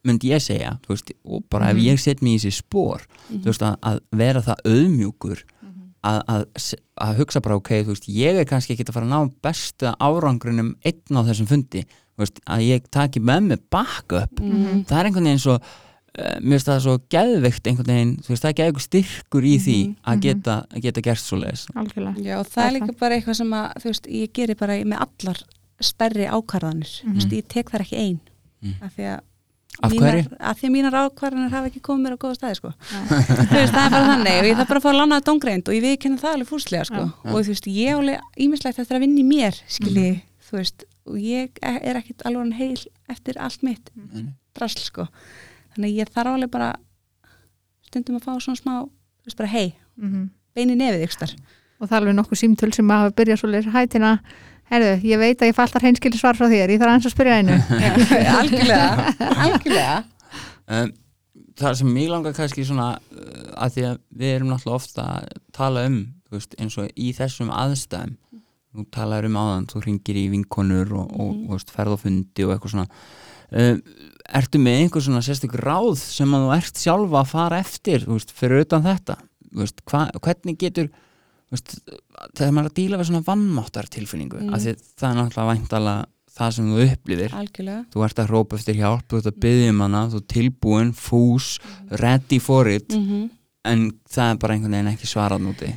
[0.06, 1.86] myndi ég segja veist, og bara ef Mhm.
[1.88, 5.40] ég set mér í þessi spór að, að vera það auðmjúkur
[6.06, 6.66] að, að,
[7.06, 9.94] að hugsa bara ok, þú veist, ég er kannski ekki að fara að ná besta
[10.02, 11.82] árangrunum einn á þessum fundi.
[12.16, 14.84] Þú veist, að ég taki með mig backup Mhm.
[14.88, 18.42] það er einhvern veginn svo uh, mér finnst það svo geðveikt einhvern veginn þú veist,
[18.46, 20.22] það er geðveikt styrkur í því Mhm, að mhm.
[20.24, 22.24] geta, að geta gert svo leiðis Algjörlega.
[22.24, 24.78] Já, og það Það er líka bara eitthvað sem að, þú veist, ég geri bara
[24.84, 25.42] með allar
[25.90, 28.20] stærri ákvarðanir, þú veist, ég tek þar ekki ein.
[28.62, 28.78] Mhm.
[28.82, 29.20] af því að
[29.82, 30.36] Af mínar, hverju?
[30.40, 32.70] að því að mínar ákvarðanir hafa ekki komið mér á góða staði, sko.
[33.50, 35.26] Þú veist, það er bara þannig og ég þarf bara að fá að lána það
[35.28, 37.02] dóngreind og ég viðkenna það alveg fúslega, sko.
[37.26, 40.12] Og þú veist, ég álega ímislegt eftir að vinna í mér skilji,
[40.48, 42.80] þú veist, og ég er ekkit alveg heil
[43.12, 44.32] eftir allt mitt Mhm.
[44.56, 45.08] drasl, sko.
[45.76, 46.72] Þannig að ég þarf alveg bara
[47.86, 50.30] stundum að fá svona smá, þú veist, bara hei Mhm.
[50.56, 51.36] beini nefið ykkur
[51.80, 54.20] og það er alveg nokkuð símtöl sem hafa byrjað svo leir hætina
[54.66, 57.14] Herðu, ég veit að ég fæ alltaf hreinskili svar frá þér, ég þarf aðeins að
[57.14, 57.58] spyrja einu.
[58.40, 59.12] Algjörlega,
[59.44, 59.98] algjörlega.
[60.66, 60.90] Um,
[61.60, 65.28] það sem mig langar kannski svona uh, að því að við erum náttúrulega ofta að
[65.54, 66.00] tala um
[66.34, 68.16] veist, eins og í þessum aðstæðum
[68.76, 72.74] þú talar um áðan, þú ringir í vinkonur og, og, og veist, ferð og eitthvað
[72.74, 72.88] svona.
[73.46, 73.78] Uh,
[74.34, 78.16] ertu með einhver svona sérstök ráð sem að þú ert sjálfa að fara eftir þú
[78.16, 79.20] veist, fyrir utan þetta?
[79.46, 80.90] Þú veist, hva, hvernig getur
[81.52, 81.76] veist,
[82.34, 84.54] þegar maður er að díla við svona vannmáttar tilfinningu Mm.
[84.54, 86.06] af því það er náttúrulega væntalega
[86.36, 87.32] það sem þú upplifir.
[87.32, 87.84] Algjörlega.
[87.94, 90.92] Þú ert að hrópa eftir hjálp, þú ert að byggja um hana þú ert tilbúin,
[90.92, 91.46] fús,
[91.90, 93.30] ready for it mm -hmm.
[93.64, 95.76] en það er bara einhvern veginn ekki svarað núti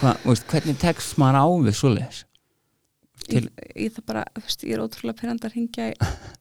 [0.00, 2.24] Hva, veist, hvernig tekst maður á við svoleiðis?
[3.28, 5.94] Til, ég, ég það bara, veist, ég er ótrúlega pyrrandar hingja í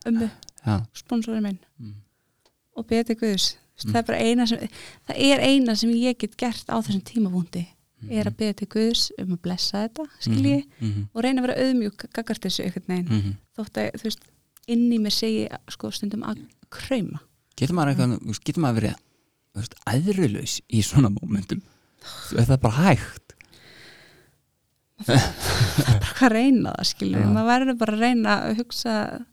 [0.06, 0.30] ömmu,
[0.68, 1.60] já, sponsorinn minn.
[1.80, 1.94] Mm.
[2.78, 3.56] og beti Guðs.
[3.74, 3.92] Þú veist, Mm.
[3.92, 4.60] það er bara eina sem
[5.08, 7.04] það er eina sem ég get gert á þessum
[8.04, 11.42] tímabúndi er að beða til Guðs um að blessa þetta, skilji mm -hmm, og reyna
[11.42, 13.10] að vera auðmjúk gagart þessu einhvern veginn.
[13.10, 13.36] Mm -hmm.
[13.58, 14.24] þótt að, þú veist,
[14.68, 17.20] inn í mér segi sko stundum að krauma.
[17.56, 18.96] Getur maður eitthvað, veist, getur maður verið
[19.86, 21.62] æðrulaus í svona mómentum?
[22.32, 23.36] Veist það er bara hægt.
[25.04, 25.20] Bara
[26.16, 27.28] hvað að reyna það, skilji Já.
[27.28, 29.26] maður verður bara að reyna að hugsa að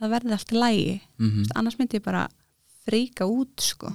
[0.00, 1.52] það verði allt í lægi mm -hmm.
[1.54, 2.28] annars myndi ég bara
[2.84, 3.92] freika út sko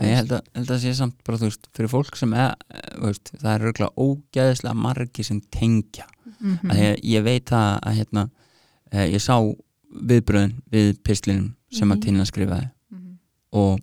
[0.00, 2.54] ég held að, held að sé samt bara, þú veist, fyrir fólk sem er,
[3.02, 6.06] veist, það er örgulega ógæðislega margi sem tengja
[6.42, 6.70] Mhm.
[6.70, 8.30] að ég, ég veit það að hérna,
[8.90, 9.36] eh, ég sá
[9.92, 12.02] viðbröðin við pislinum sem að Mhm.
[12.02, 13.18] Tina skrifaði Mhm.
[13.52, 13.80] og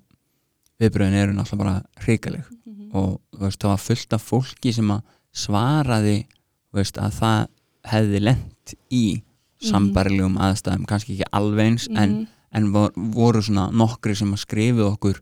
[0.81, 2.89] viðbröðin eru náttúrulega bara hrikaleg Mhm.
[2.95, 5.01] og veist, það var fullt af fólki sem að
[5.33, 6.25] svaraði
[6.73, 7.47] veist, að það
[7.85, 9.21] hefði lent í
[9.61, 12.27] sambarilegum aðstæðum, kannski ekki alveg eins en, Mhm.
[12.53, 15.19] en vor, voru svona nokkri sem að skrifið okkur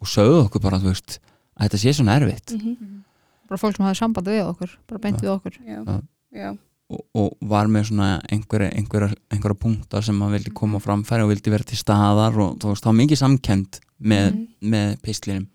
[0.00, 1.18] og sögðu okkur bara, veist
[1.58, 2.54] að þetta sé svona erfitt.
[2.58, 3.00] Mhm.
[3.48, 5.58] bara fólk sem hafi samband við okkur bara beint við okkur.
[5.68, 6.00] Já,
[6.34, 6.56] Já.
[6.90, 11.22] og, og var með svona einhverja, einhverja, einhverja punktar sem að vildi koma á framfæri
[11.22, 14.48] og vildi vera til staðar og þú veist, það var mikið samkend með, Mhm.
[14.62, 15.46] með pislinum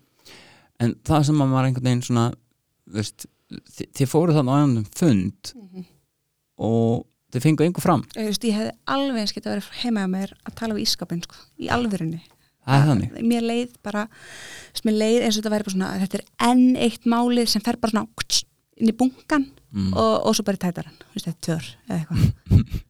[0.80, 2.32] en það sem að var einhvern veginn svona
[2.88, 5.84] veist, þi- þið fóruð þannig á einhvern fund Mhm.
[6.58, 10.08] og þau fengu einhver fram, Þú veist, ég hefði alveg eins geta verið heima á
[10.10, 12.20] mér að tala við ískapin sko, í er þannig
[13.30, 16.24] mér leið bara þú veist, mér leið eins og þetta væri bara svona þetta er
[16.50, 18.44] enn eitt málið sem fer bara svona kts,
[18.80, 19.90] inn í bunkan mm.
[19.94, 22.78] og, og svo bara í tætaran, þú veist, þetta er tör eða eitthvað.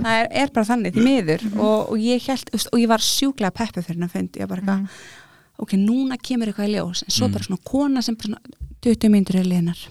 [0.00, 1.42] Það er, er bara þannig, því miður.
[1.60, 4.48] Og, og ég held, þú veist, og ég var sjúklega peppu fyrir hennar fund, ég
[4.48, 5.08] bara eitthvað
[5.60, 7.02] ok, núna kemur eitthvað í ljós.
[7.04, 7.34] En svo Mm.
[7.34, 9.82] bara svona kona sem bara svona 20 myndur er liðnar.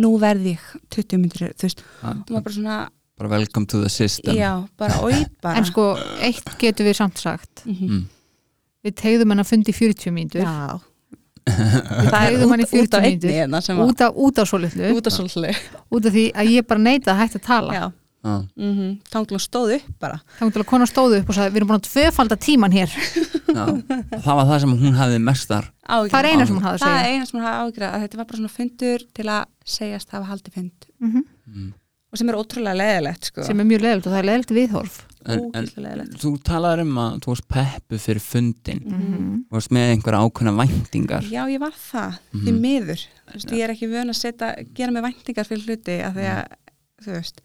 [0.00, 0.62] Nú verð ég
[0.94, 2.78] 20 myndur er, þú veist, hún var bara svona
[3.20, 4.32] bara welcome to the system.
[4.38, 5.12] Já, bara oi
[5.44, 5.58] bara.
[5.60, 5.90] En sko,
[6.24, 7.66] eitt getur við samt sagt.
[7.66, 8.06] Mhm.
[8.80, 8.86] Mm.
[8.88, 10.80] við tegðum hann að fundi 40 mínútur já
[11.50, 13.88] við það er tegðum hann í út, út 40 af einni mínútur hérna sem var
[13.90, 15.16] út af, út af svo litlu út af
[15.90, 17.86] út af því að ég bara neita að hætta að tala já,
[18.20, 18.34] Já.
[18.56, 18.90] mm -hmm.
[19.08, 21.80] þá stóð upp bara þá til að kona stóðu upp og sagði við erum búin
[21.80, 22.90] að tvöfalda tíman hér
[23.48, 23.64] Já.
[24.20, 26.10] það var það sem hún hafði mestar Áhyggjur.
[26.12, 27.94] það er eina sem hún hafði að það er segja eina sem hún hafði ágjörða
[27.94, 31.22] að þetta var bara svona fundur til að segjast hafa haldið fund Mhm.
[31.46, 31.72] mm.
[32.12, 33.42] og sem er ótrúlega leðilegt sko.
[33.42, 35.66] sem er mjög leðilt og það er leðilt viðhorf en, en
[36.16, 39.44] þú talaður um að þú varst peppu fyrir fundin Mhm.
[39.50, 41.22] þú varst með einhverja ákveðna væntingar.
[41.30, 42.60] Já ég var það, því Mhm.
[42.60, 43.06] miður.
[43.28, 46.26] Þú veist, ég er ekki vön að setja, gera mig væntingar fyrir hluti að því
[46.34, 46.46] að,
[47.04, 47.40] þú veist.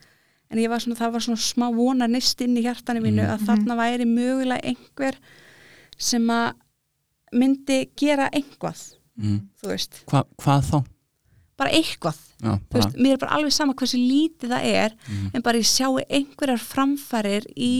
[0.51, 3.33] En ég var svona, það var svona smá vonar nist inn í hjartanu mínu Mhm.
[3.33, 5.15] að þarna væri mögulega einhver
[5.97, 6.53] sem að
[7.33, 9.39] myndi gera einhvað mm.
[9.61, 10.85] þú veist, Hva, hvað þá?
[11.57, 12.17] Bara eitthvað.
[12.43, 15.41] Já, þú bara, veist, mér er bara alveg sama hversu lítið það er mm, en
[15.45, 17.71] bara ég sjái einhverjar framfarir í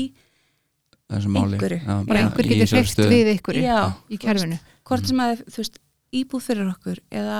[1.11, 1.57] þessu máli.
[1.57, 1.79] einhverju.
[1.83, 3.09] Já, bara einhver getur stöðu.
[3.11, 4.59] við ykkur já, í kerfinu.
[4.87, 5.79] hvort sem að þú veist,
[6.15, 7.39] íbúð fyrir okkur eða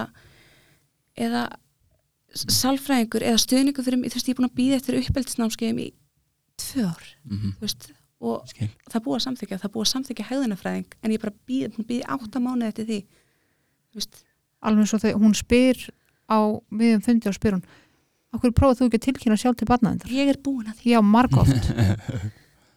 [1.15, 1.43] eða
[2.35, 5.79] s- sálfræðingur eða stuðningur fyrir mig, þú veist, ég er búin að býða eftir uppeldisnámskeiðum
[5.85, 5.87] í
[6.59, 7.05] tvö ár.
[7.31, 7.87] Mhm, þú veist,
[8.25, 8.69] og skil.
[8.91, 11.85] það búið að samþykja það búið að samþykja hegðunafræðing en ég er bara býð, búin
[11.85, 12.99] að býða átta mánuði eftir því.
[13.91, 14.23] Þú veist,
[14.65, 15.89] alveg svo þegar hún spyr
[16.29, 16.37] á
[16.71, 17.65] miðum fundi og spyr hún
[18.35, 20.91] okkur prófað þú ekki að tilkynna sjálf til barnaðindar ég er búin að því.
[20.95, 21.71] Já, margóft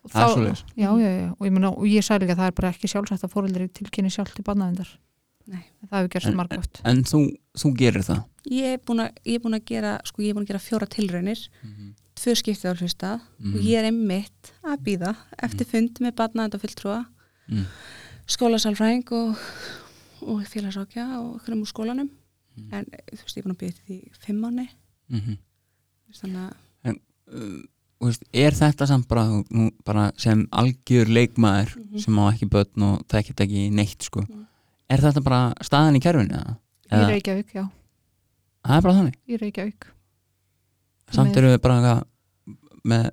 [0.04, 2.38] Og Það er þá- já, já, já, og ég, meina, og ég sagði líka að
[2.40, 4.92] það er bara ekki sjálfsagt að fóreldri tilkynni sjálf til barnaðindar
[5.48, 5.64] Nei.
[5.88, 7.20] það hefur gerst En- margóft en þú,
[7.58, 8.22] þú gerir það?
[8.48, 10.62] Ég er búin að, ég er búin að gera sko, ég er búin að gera
[10.64, 11.42] fjóra tilraunir.
[12.18, 13.54] Tvö skipti á hlustað Mhm.
[13.54, 17.06] og ég er einmitt að býða eftir fund með barnaðenda fulltrúa
[17.48, 17.64] Mm.
[18.28, 19.36] skólasálfræðing og,
[20.22, 22.10] og félagsákja og okkur um úr skólanum
[22.58, 22.72] Mm.
[22.72, 24.68] en þú veist, ég að býða eftir því fimm mánu
[25.10, 25.36] Mhm.
[26.20, 26.52] þannig
[26.84, 26.96] að
[27.32, 27.62] uh,
[28.00, 31.98] þú veist, er þetta samt bara, nú, bara sem algjör leikmaður Mhm.
[31.98, 34.20] sem á ekki börn og þekkit ekki neitt sko.
[34.22, 34.44] Mhm.
[34.90, 36.56] er þetta bara staðan í kerfinu eða?
[36.88, 37.64] í Eða- Reykjavík, já,
[38.64, 39.82] það er bara þannig í Reykjavík
[41.12, 42.02] samt Með- eru við bara
[42.84, 43.10] með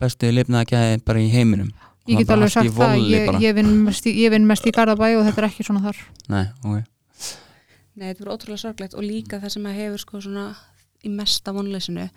[0.00, 1.72] bestu lifnaðakæði bara í heiminum
[2.06, 5.24] ég get alveg sagt það, ég, ég, vinn mest í, ég mest í Garðabæ og
[5.26, 5.96] þetta er ekki svona þar
[6.28, 6.84] Nei, ok
[7.96, 10.46] Nei, þetta var ótrúlega sorglegt og líka það sem að hefur sko svona
[11.06, 12.08] í mesta vonleysinu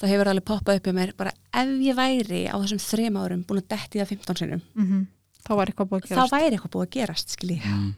[0.00, 3.42] það hefur alveg poppað upp í mér bara ef ég væri á þessum þrem árum
[3.48, 5.02] búin að detti það 15 sinum mm
[5.42, 7.88] þá var eitthvað búið að þá gerast væri eitthvað búið að gerast, skilji mm.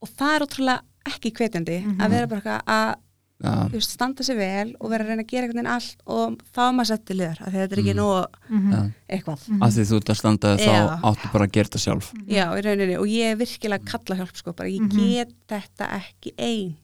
[0.00, 1.98] og það er ótrúlega ekki hvetjandi Mhm.
[2.00, 2.94] að vera bara eitthvað að
[3.42, 6.60] veist, standa sig vel og vera að reyna að gera einhvern veginn allt og þá
[6.68, 8.00] er maður sett til liðar af því að þetta er ekki Mhm.
[8.00, 8.72] nóg Mhm.
[8.72, 8.82] ja.
[9.10, 11.00] eitthvað að því þú ert að standa þá Já.
[11.02, 14.16] áttu bara að gera þetta sjálf Já, í rauninni og ég er virkilega að kalla
[14.22, 14.96] hjálp sko, bara ég Mhm.
[14.96, 16.76] get þetta ekki ein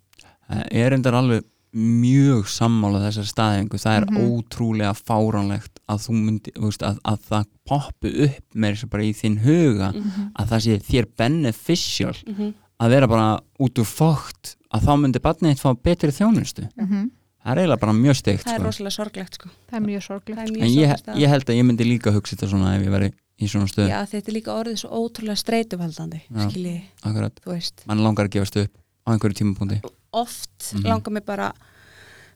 [0.52, 1.42] Það er endar alveg
[1.74, 4.18] mjög sammála þessar staðingu, það er Mhm.
[4.28, 9.02] ótrúlega fáránlegt að þú myndi veist, að, að það poppu upp með þess að bara
[9.02, 10.32] í þinn huga Mhm.
[10.36, 12.54] að það sé þér beneficial mm -hmm.
[12.82, 13.26] Að vera bara
[13.62, 17.10] út úr fókt að þá myndi barnið eitt fá betri þjónustu Mhm.
[17.42, 18.66] það er eiginlega bara mjög steikt Það er sko.
[18.66, 21.64] rosalega sorglegt sko það er mjög sorglegt er mjög en ég, ég held að ég
[21.68, 23.10] myndi líka hugsa þetta svona ef ég veri
[23.42, 26.48] í svona stöð Já, þetta er líka orðið svo ótrúlega streituvaldandi Já.
[26.50, 27.34] skilji, Akkurat.
[27.44, 28.72] þú veist mann langar að gefast upp
[29.06, 29.80] á einhverju tímapunkti
[30.12, 30.84] oft Mhm.
[30.86, 31.52] langar mig bara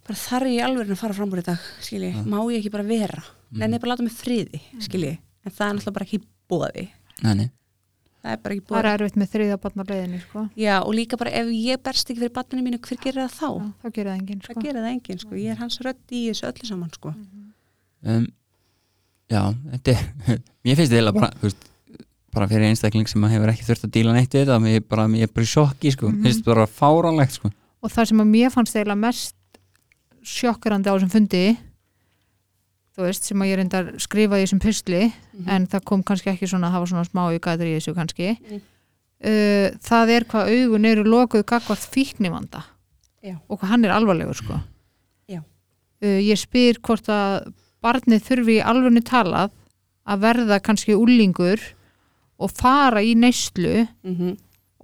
[0.06, 2.22] bara þarf ég alveg að fara fram úr í dag skilji, Já.
[2.24, 3.62] má ég ekki bara vera Mhm.
[3.62, 6.88] en ég bara láta mig friði, skilji en það er náttúrulega bara ekki bóði
[7.22, 7.50] Nei, nei.
[8.26, 10.44] Það er bara ekki það bóði er erfitt með þriða barna leiðinni sko.
[10.59, 13.48] Já, og líka bara ef ég berst ekki fyrir barninu mínu, hver gerir það þá?
[13.48, 14.57] Já, þá gerir það enginn sko.
[14.57, 17.14] Það gerir það enginn, sko, ég er hans rödd í þessu öllu saman, sko
[18.07, 18.26] um,
[19.30, 19.42] já,
[19.72, 20.05] þetta er
[20.66, 21.68] mér finnst þetta bara veist,
[22.36, 25.26] bara fyrir einstakling sem hefur ekki þurft að díla neitt við þetta mér, bara, mér
[25.26, 26.11] er bara í sjokki sko.
[26.11, 26.26] Mhm.
[26.26, 27.53] finnst þetta bara fáránlegt sko.
[27.82, 29.34] og það sem að mér fannst eiginlega mest
[30.26, 31.44] sjokkerandi á þessum fundi
[32.97, 35.03] þú veist, sem að ég reyndar skrifa í þessum pysli
[35.36, 35.49] Mhm.
[35.49, 38.61] en það kom kannski ekki svona að hafa svona smá aukaður í þessu kannski Mm.
[39.24, 42.64] uh, það er hvað augun eru lokuð gagvart fíknivanda
[43.22, 43.36] Já.
[43.49, 44.61] og hvað hann er alvarlegur sko
[46.03, 49.51] uh, ég spyr hvort að barnið þurfi í alvörni talað
[50.07, 51.61] að verða kannski úlingur
[52.38, 54.36] og fara í neyslu mm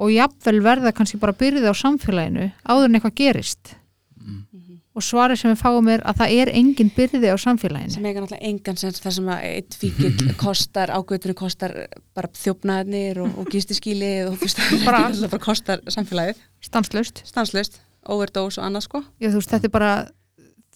[0.02, 3.74] og jafnvel verða kannski bara byrðið á samfélaginu áður en eitthvað gerist
[4.18, 4.71] mm.
[4.93, 7.95] Og svarið sem við fáum er að það er engin byrði á samfélaginu.
[7.95, 10.11] Sem eiga náttúrulega engan sens þar sem að eitt fíkil
[10.43, 11.72] kostar, ágötunni kostar
[12.12, 17.80] bara þjófnaðarnir og, og gistiskílið og þú veist, Bara það bara kostar samfélagið, stanslust stanslust
[18.12, 19.01] overdose og annað sko.
[19.22, 19.93] Já, þú veist, þetta er bara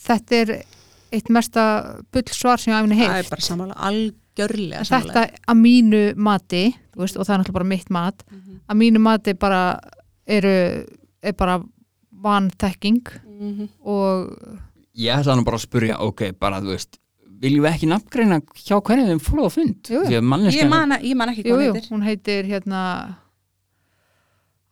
[0.06, 0.54] þetta er
[1.16, 1.66] eitt mesta
[2.12, 6.02] bull svar sem ég afinu það er heilt bara samála algjörlega En þetta að mínu
[6.16, 6.64] mati
[6.94, 8.58] þú veist, og það er náttúrulega bara mitt mat Mhm.
[8.72, 9.62] að mínu mati bara
[10.26, 10.56] eru
[11.22, 11.60] er bara
[12.26, 13.02] vanþekking
[13.40, 13.68] mm -hmm.
[13.84, 14.58] og
[14.96, 16.98] Ég ætla nú bara að spurja, ok, bara þú veist
[17.42, 19.90] viljum við ekki nafngreina hjá hvernig þeim flóða fund?
[19.90, 20.10] Jú, jú.
[20.10, 20.40] Ég, man,
[21.02, 21.90] ég man ekki hvað jú, heitir.
[21.90, 22.80] hún heitir hérna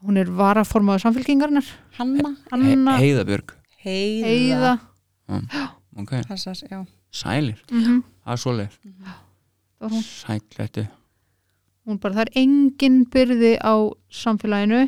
[0.05, 3.55] hún er varaformaður samfélkingarinnar Hanna, Hanna He Heiðabjörg.
[3.85, 4.79] Heiða,
[5.29, 5.71] Heiða.
[5.97, 6.85] Ok, Passas, já.
[7.13, 10.03] sælir, mm það er svoleið það var hún.
[10.03, 10.87] Sætlættu
[11.85, 13.75] hún bara, það er engin byrði á
[14.09, 14.87] samfélaginu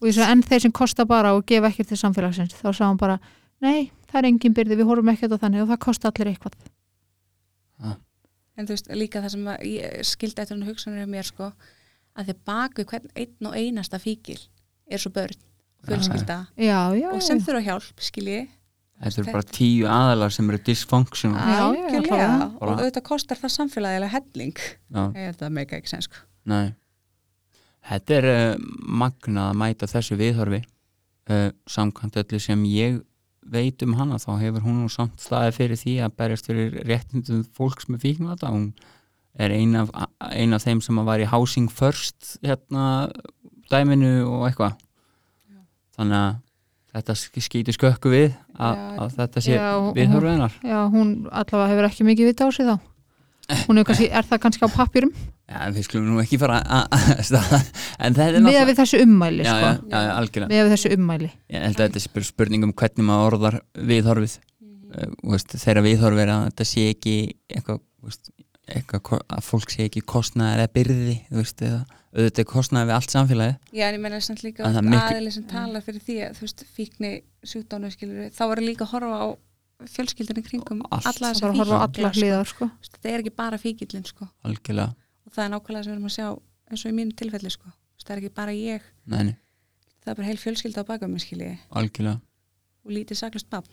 [0.00, 2.90] og ég sagði, en þeir sem kosta bara og gefa ekkert til samfélagsins, þá sagði
[2.90, 3.18] hún bara
[3.64, 6.58] nei, það er engin byrði, við horfum ekkert á þannig og það kosta allir eitthvað.
[8.54, 11.48] En þú veist líka það sem að ég skildi eftir hann hugsanir um mér sko
[12.14, 14.38] að þið baku hvern einn og einasta fíkil
[14.86, 15.40] er svo börn
[15.88, 18.44] fjölskylda já, já, og sem þurfa hjálp skilji
[18.94, 21.34] Þetta eru bara tíu aðalar sem eru dysfunctional.
[21.50, 22.26] Já, algjörlega.
[22.30, 22.44] allavega.
[22.62, 24.60] og auðvitað kostar það samfélagið helling.
[24.94, 26.22] Að meika ekki sen sko.
[26.48, 26.70] Nei
[27.84, 28.68] Þetta er uh,
[29.02, 33.02] magnað að mæta þessu viðhorfi uh, samkvæmt öllu sem ég
[33.44, 34.20] veit um hana.
[34.20, 38.52] Þá hefur hún nú samt staðið fyrir því að berjast fyrir réttindum fólks með fíknvata
[38.54, 38.70] hún
[39.34, 39.90] er ein af,
[40.30, 43.10] ein af þeim sem var í Housing First hérna
[43.72, 44.78] dæminu og eitthvað.
[45.94, 46.40] Þannig að
[46.94, 49.60] þetta skýti skökku við að, að þetta sé
[49.96, 50.58] viðhorfið hennar.
[50.62, 52.76] já, hún allavega hefur ekki mikið vita á sig þá.
[53.66, 55.10] Hún er, kannski, er það kannski á pappýrum
[55.44, 57.58] Já, við skulum nú ekki fara að- að staða
[58.00, 59.72] en þetta er með náttúrulega við þessu ummæli já, sko.
[59.92, 63.04] já, já, algjörlega með við þessu ummæli Ég held að þetta er spurning um hvernig
[63.10, 63.58] maður orðar
[63.92, 67.14] viðhorfið uh, veist, þegar viðhorfið er að þetta sé ekki
[67.52, 68.32] eitthvað, veist,
[68.72, 71.84] eitthvað að fólk sé ekki kostnaðar eða byrði þú veist, eða
[72.14, 75.32] auðvitað er kostnaðar við allt samfélagið Já, en ég meina samt líka oft miklu- aðili
[75.34, 77.12] sem tala fyrir því að þú veist, fíkni
[77.44, 79.28] sjúkdónu skilur þá er líka að horfa á
[79.90, 81.04] fjölskyldinni kringum Allt.
[81.10, 82.68] alla það þessa þarf að horfa á fíkla, alla hliðar sko.
[82.80, 82.94] sko.
[82.94, 84.28] þetta er ekki bara fíkillin sko.
[85.34, 86.28] Það er nákvæmlega sem við erum að sjá
[86.70, 87.72] eins og í mínu tilfelli sko.
[88.04, 88.84] Það er ekki bara ég.
[89.08, 89.32] Neini,
[90.02, 91.54] það er bara heil fjölskylda á baka mig skilji.
[91.72, 92.20] Algjörlega.
[92.84, 93.68] Og lítið saklust bann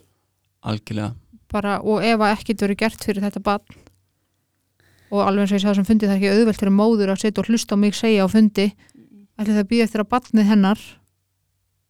[0.62, 1.16] algjörlega,
[1.52, 3.80] bara, og ef að ekkert verið gert fyrir þetta barn
[5.12, 7.22] og alveg eins og ég sagði sem fundi það er ekki auðvelt fyrir móður að
[7.24, 8.68] setja og hlusta á mig segja á fundi
[9.42, 10.86] ætli það býða eftir að barnið hennar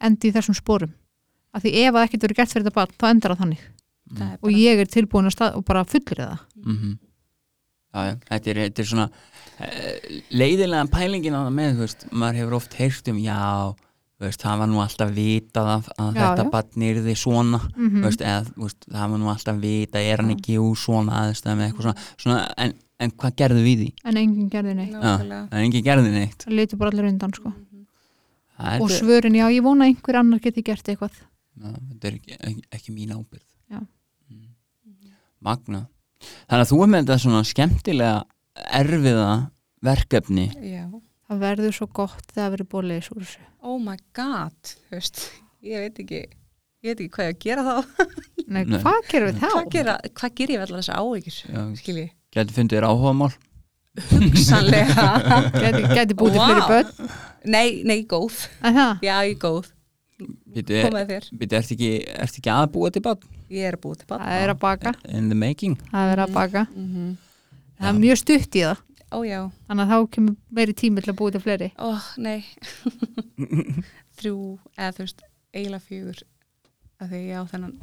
[0.01, 0.95] endi í þessum sporum.
[1.53, 3.63] Af því ef að ekkert verið gert fyrir þetta barn þá endar það þannig.
[4.17, 6.39] Það er og ég er tilbúin að stað og bara fullir það.
[6.63, 7.10] Mm já,
[7.93, 12.41] já, þetta er, þetta er svona uh, leiðilega pælingin á það með, þú veist, maður
[12.41, 13.39] hefur oft heyrt um, já,
[14.21, 16.51] veist, það var nú alltaf vitað að, að Já, þetta já.
[16.53, 20.21] barn yrði svona mm Þú veist, eða, þú veist, það var nú alltaf vita er
[20.23, 23.89] hann ekki úr svona aðstæðum eitthvað svona, svona en, en hvað gerðu við því?
[24.11, 27.33] en enginn gerði neitt nákvæmlega Það er engin gerði neitt það litur bara allir undan
[27.37, 27.53] sko.
[28.61, 32.37] Það og svörin, já, ég vona einhver annar geti gert eitthvað Já, þetta er ekki,
[32.37, 33.81] ekki, ekki mín ábyrð Já.
[34.29, 34.53] Mm.
[35.41, 35.81] Magna
[36.49, 38.17] Þannig að þú er með þetta svona skemmtilega
[38.81, 39.29] erfiða
[39.81, 40.83] verkefni Já.
[41.29, 44.73] það verður svo gott þegar það verður búið að leysa úr þessu oh my god
[44.89, 45.21] þú veist,
[45.65, 47.75] ég veit ekki ég veit ekki hvað ég að gera þá
[48.51, 48.79] Nei, Nei.
[48.83, 49.69] hvað gerum við hvað þá?
[49.71, 51.61] gera, hvað ger ég við allar þessa áhyggjur Já.
[51.79, 52.05] skilji,
[52.35, 53.31] Gæti fundið þér áhugamál
[54.45, 55.05] sannlega
[55.55, 56.47] Gæti, gæti búið til Vá.
[56.49, 57.11] fyrir börn
[57.51, 59.71] nei, nei, góð já, ég er góð,
[60.55, 61.27] Býtu, komið þér.
[61.41, 61.91] býtu, ertu ekki,
[62.25, 63.27] ertu ekki að búa til barn?
[63.51, 64.93] ég er að búið til bann það er að baka.
[65.09, 65.75] In the making.
[65.91, 66.65] Það er að baka.
[66.75, 67.17] Mm
[67.81, 68.81] það er mjög stutt í það.
[69.11, 71.69] Ó já, þannig að þá kemur meiri tími til að búið til fleiri.
[71.81, 71.89] Ó,
[72.21, 72.45] nei.
[74.21, 74.35] Þrjú,
[74.77, 76.21] eða þú veist eiginlega fjögur
[77.01, 77.73] því ég á þennan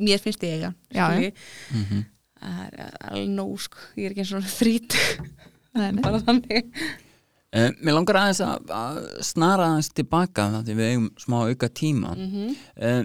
[0.00, 2.02] mér finnst ég eiga Já, -hmm.
[2.40, 3.78] það er alveg nóg sko.
[3.96, 4.96] Ég er ekki eins og þrít
[5.74, 6.02] Nei, nei.
[6.02, 6.66] bara þannig
[7.50, 11.68] Uh, mér langar aðeins að, að snara aðeins tilbaka þannig að við eigum smá auka
[11.68, 12.12] tíma.
[12.14, 12.56] Mm -hmm.
[12.78, 13.02] uh,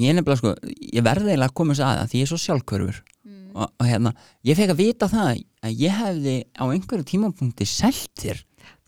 [0.00, 0.54] er nefnilega sko
[0.94, 3.50] ég verði eiginlega að koma þess að það því ég er svo sjálfkörfur Mm.
[3.54, 4.12] og, og hérna,
[4.46, 8.38] ég fekk að vita það að ég hefði á einhverju tímapunkti selt þér.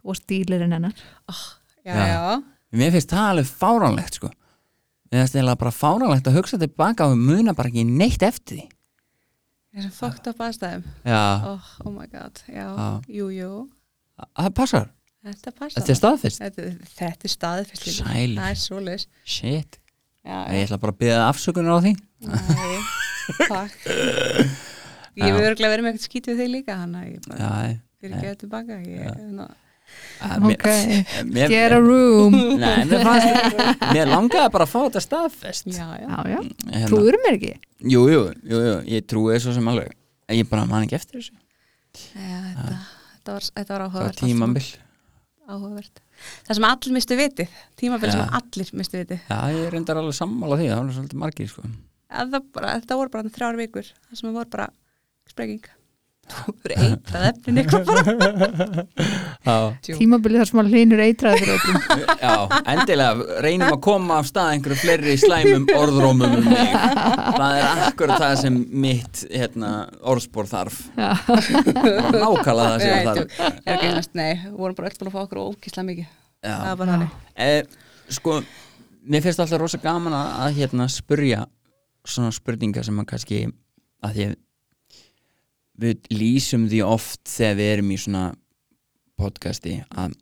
[0.02, 0.94] Og stílirinn hennar.
[1.84, 2.06] Já, Já.
[2.06, 4.30] já, mér finnst það alveg fáránlegt sko.
[5.12, 8.66] Mér finnst eiginlega bara fáránlegt að hugsa tilbaka og muna bara ekki neitt eftir því.
[9.72, 10.82] Þessum fucked up aðstæðum.
[11.04, 11.22] Já,
[11.52, 12.88] oh, oh my god, já, Já.
[13.08, 13.52] jú, jú
[14.38, 14.88] það passar,
[15.28, 16.66] þetta passa þetta er staðfist þetta,
[16.98, 18.36] þetta er staðið fyrst líka Sælir.
[18.40, 19.06] það er svoleiðis.
[19.36, 19.78] Shit,
[20.24, 21.94] já, ég ætla bara að byrja afsökunar á því.
[22.28, 22.76] Nei,
[23.48, 23.80] takk.
[25.12, 25.34] Ég Já.
[25.36, 27.48] hef örgulega verið með eitthvað skít við þig líka hann að ég bara
[28.00, 29.02] fyrir að tilbaka ég,
[30.24, 30.68] Að mér- Ok,
[31.34, 32.32] mér- get a room.
[32.56, 33.60] Nei, mér fannst
[33.92, 35.68] Mér langaði bara að fá þetta staðfest.
[35.68, 36.06] Já, já.
[36.08, 36.38] Já, já,
[36.70, 37.50] Hérna, trúður mér ekki.
[37.92, 39.92] Jú, jú, jú, jú, ég trúi þessu sem alveg.
[40.32, 41.36] En Ég bara man ekki eftir þessu.
[42.16, 42.78] Já, þetta,
[43.22, 44.88] þetta, var, þetta var Það var áhugavert allt tímabil saman.
[45.52, 46.02] áhugavert
[46.46, 47.46] það sem allir mistu viti
[47.80, 48.14] tímabil Já.
[48.18, 51.62] sem allir mistu viti Já, ég reyndar alveg sammála því, það var svolítið margir sko.
[52.12, 54.68] það, bara, það voru bara þrjár vikur það sem voru bara
[55.30, 55.66] sprenging
[56.32, 59.64] þú voru eitrað efnin eitthvað bara.
[59.86, 61.78] Tímabilið þar sem að hlinur eitraði fyrir öllum
[62.22, 62.32] já,
[62.72, 66.74] endilega reynum að koma af stað einhverju fleiri slæmum orðrómum um mig.
[66.76, 69.72] Það er akkurat það sem mitt hérna,
[70.12, 70.78] orðspor þarf.
[70.96, 73.40] Nákvæmlega það sem þarf.
[73.42, 76.12] er ekki einast, nei, við vorum bara öll búin að fá okkur ókísla mikið.
[76.42, 77.60] Það Já, var bara þannig Eh,
[78.12, 78.38] sko,
[79.08, 81.44] mér finnst alltaf rosa gaman að, að hérna spurja
[82.06, 83.38] svona spurningar sem að kannski
[84.02, 84.34] að því að
[85.80, 88.24] við lýsum því oft þegar við erum í svona
[89.18, 90.16] podcasti að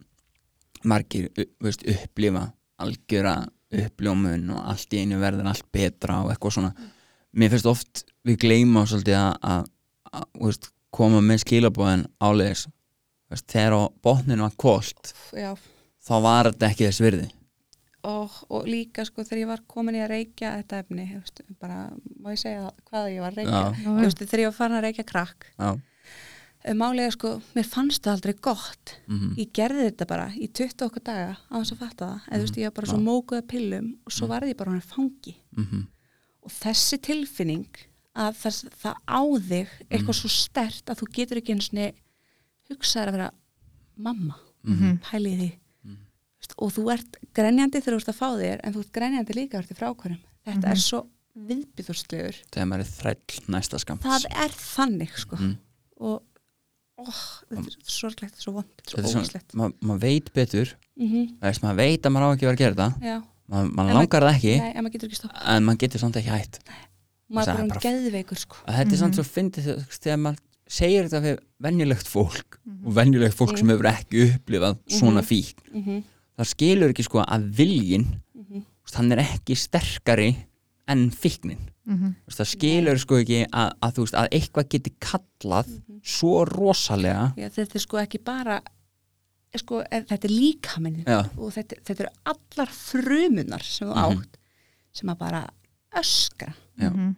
[0.87, 1.31] margir
[1.61, 3.37] veist, upplifa algjöra
[3.71, 6.91] uppljómun og allt í einu verður allt betra og eitthvað svona.
[7.37, 9.67] Mér finnst oft við gleyma svolítið að, að,
[10.11, 12.65] að veist, koma með skilabóðin áleiðis.
[13.31, 15.13] Veist, þegar á botninu var kolt
[16.01, 17.29] þá var þetta ekki þess virði
[18.07, 21.79] og, og líka sko þegar ég var komin í að reykja þetta efni, veist, bara
[22.21, 23.95] má ég segja hvað ég var að reykja?
[24.01, 25.49] Veist, þegar ég var farin að reykja krakk.
[25.59, 25.71] Já,
[26.77, 28.95] málega sko, mér fannst það aldrei gott.
[29.09, 32.41] Mhm, ég gerði þetta bara í 20 okkur daga á þess að fatta það, eða
[32.41, 33.07] þú veist, ég var bara svo Já.
[33.07, 35.37] mókuð af pillum og svo varði ég bara hann fangi.
[35.57, 35.87] Mhm,
[36.43, 37.87] og þessi tilfinning
[38.17, 39.21] að það, það á
[39.51, 42.01] þig eitthvað svo stert að þú getur ekki eins og
[42.71, 43.31] hugsaður að vera
[43.97, 45.51] mamma, mhm, pæli því.
[45.51, 45.70] Mhm.
[46.59, 49.59] Og þú ert grenjandi þegar þú ert að fá þér en þú ert grenjandi líka
[49.59, 50.71] þegar þú ert í frákvörum þetta Mhm.
[50.71, 51.07] er svo
[51.51, 55.37] viðbyðurslegur þegar maður er þræll næsta skamps það er þannig sko.
[55.37, 55.57] Mhm.
[56.01, 56.23] og
[57.01, 57.05] ó,
[57.49, 60.33] þetta er sorglegt, þetta er svo vond þetta er svo svona, ógislegt ma maður veit
[60.35, 60.75] betur.
[61.01, 61.27] Mm -hmm.
[61.41, 64.23] veist, maður veit að maður á ekki vera að gera þetta maður, maður En langar
[64.23, 64.55] það ekki.
[64.61, 66.59] Nei, en maður getur ekki en maður getur samt ekki hætt.
[67.31, 68.57] Maður er bara bara- geðveikur sko.
[68.67, 69.19] Þetta er samt Mhm.
[69.19, 70.39] svo fyndið þegar, maður
[70.69, 72.87] segir þetta við venjulegt fólk Mhm.
[72.87, 73.77] og venjulegt fólk sem Mhm.
[73.77, 76.05] hefur ekki upplifað svona Mhm.
[76.41, 76.45] Mm -hmm.
[76.45, 78.63] það skilur ekki sko að viljin Mhm.
[78.95, 80.37] hann er ekki sterkari
[80.89, 81.59] en fíknin.
[81.87, 86.01] Þú veist, það skilur sko ekki að, að, þú veist, að eitthvað geti kallað Mhm.
[86.03, 88.61] svo rosalega Já, þetta er sko ekki bara
[89.57, 91.05] sko, eh, þetta er líkaminn
[91.39, 94.19] og þetta, þetta eru allar frumunar sem þú Mhm.
[94.19, 94.37] átt
[94.93, 95.51] sem að bara
[95.95, 96.55] öskra.
[96.79, 97.15] Mhm.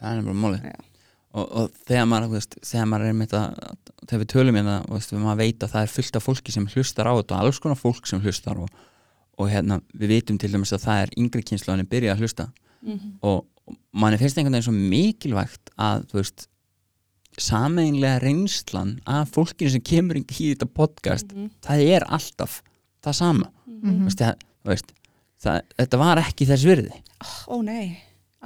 [0.00, 0.72] það er bara málið Já.
[1.36, 3.56] Og, og þegar maður, veist, þegar maður er einmitt að,
[4.06, 7.10] þegar við tölum hérna, veist, maður veit að það er fullt af fólki sem hlustar
[7.10, 8.70] á þetta og alls konar fólk sem hlustar og,
[9.36, 12.48] og hérna, við vitum til dæmis að það er yngri kynslaðinni byrja að hlusta.
[13.20, 16.46] Og, og manni finnst einhvern veginn svo mikilvægt að, veist
[17.36, 21.50] sameinlega reynslan af fólkinu sem kemur í þetta podcast, Mhm.
[21.60, 22.62] það er alltaf
[23.04, 23.98] það sama, Mhm.
[23.98, 24.86] þú veist, það,
[25.42, 27.02] það, þetta var ekki þess virði.
[27.48, 27.98] Ó nei,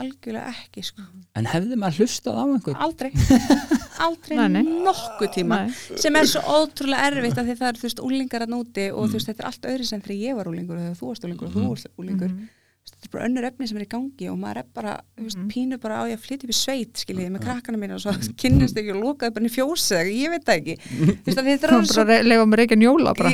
[0.02, 1.02] algjörlega ekki sko.
[1.36, 3.10] en hefði maður hlustað á einhvern aldrei
[4.06, 4.62] aldrei Nei, nei.
[4.86, 5.74] nokkuð tíma Nei.
[6.00, 9.02] sem er svo ótrúlega erfitt af því það eru þú veist úlingar að núti og
[9.04, 9.10] Mm.
[9.10, 11.24] þú veist þetta er allt öðru sem þegar ég var úlingur og þegar þú varst
[11.28, 12.48] úlingur og þú varst úlingur Mhm.
[12.90, 15.38] Þetta er bara önnur efni sem er í gangi og maður er bara, þú veist,
[15.38, 15.48] Mhm.
[15.52, 18.12] pínu bara á ég að flytja upp í sveit, skiljið, með krakkana mína og svo
[18.40, 21.38] kynnist ekki og lokaði bara inn í fjósi eða ég veit það ekki, þú veist,
[21.40, 23.30] að þetta er alveg svo bara að leifa mér ekki að njóla bara.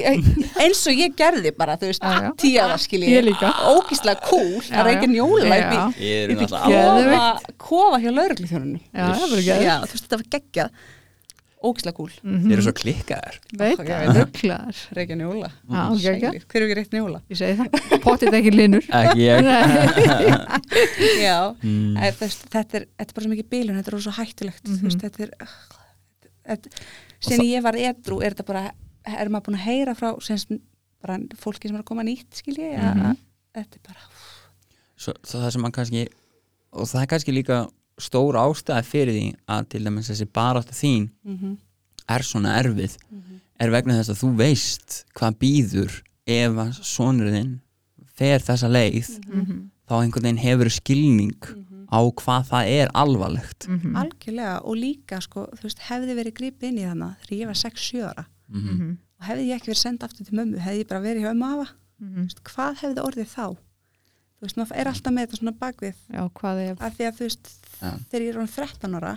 [0.66, 2.30] Eins og ég gerði bara, þú veist, Já, já.
[2.36, 3.52] tíu ára skiljið, Ég líka.
[3.74, 4.90] ógíslega cool að
[5.72, 5.86] í, Já.
[5.98, 10.06] Ég er í náttúrulega kofa, kofa hjá laurugluþjónunum Já, það var ekki já, þú veist,
[10.06, 10.70] þetta var geggjað
[11.64, 16.02] ógíslega cool, Þeir eru svo klikkaðar Veit það, rugglaðar reykja njóla Já, ok, ok.
[16.04, 16.44] Sælir.
[16.46, 17.20] hver er ekki reykt njóla?
[17.32, 19.40] Ég segi það, potið ekki linur Ekki ég
[21.26, 21.96] já, Mm.
[21.96, 21.96] mm.
[22.20, 24.84] veist, þetta, er, þetta er bara svo mikið bílun, þetta er svo hættulegt þú Mhm.
[24.86, 25.30] veist, þetta er
[26.46, 26.70] þetta,
[27.20, 28.64] sen ég var edru er þetta bara,
[29.06, 30.60] er maður búin að heyra frá sem,
[31.02, 33.16] bara fólki sem er að koma nýtt skil ég, að Mhm.
[33.56, 34.00] þetta er bara
[34.96, 36.06] svo, svo það sem mann kannski
[36.72, 41.08] og það er kannski líka stór ástæði fyrir því að til dæmis þessi baráttu þín
[41.24, 41.56] mm -hmm.
[42.08, 42.96] er svona erfið
[43.60, 47.60] er vegna þess að þú veist hvað býður ef að sonurinn
[48.16, 49.70] fer þessa leið Mhm.
[49.88, 51.34] þá einhvern veginn hefur skilning
[51.92, 53.96] á hvað það er alvarlegt Mhm.
[53.96, 57.54] algjörlega og líka sko, þú veist, hefði verið gripið inn í þannig þegar ég var
[57.54, 58.74] 6-7 ára mm -hmm.
[58.78, 58.96] Mhm.
[59.20, 61.44] og hefði ég ekki verið senda aftur til mömmu hefði ég bara verið hjá ömmu
[61.54, 61.68] afa
[62.00, 62.28] Mhm.
[62.44, 63.56] Hvað hefði orðið þá
[64.36, 67.16] þú veist, maður er alltaf með þetta svona bakvið Já, hvað er af því að
[67.16, 67.90] þú veist, Já.
[68.10, 69.14] þegar ég er orðin 13 ára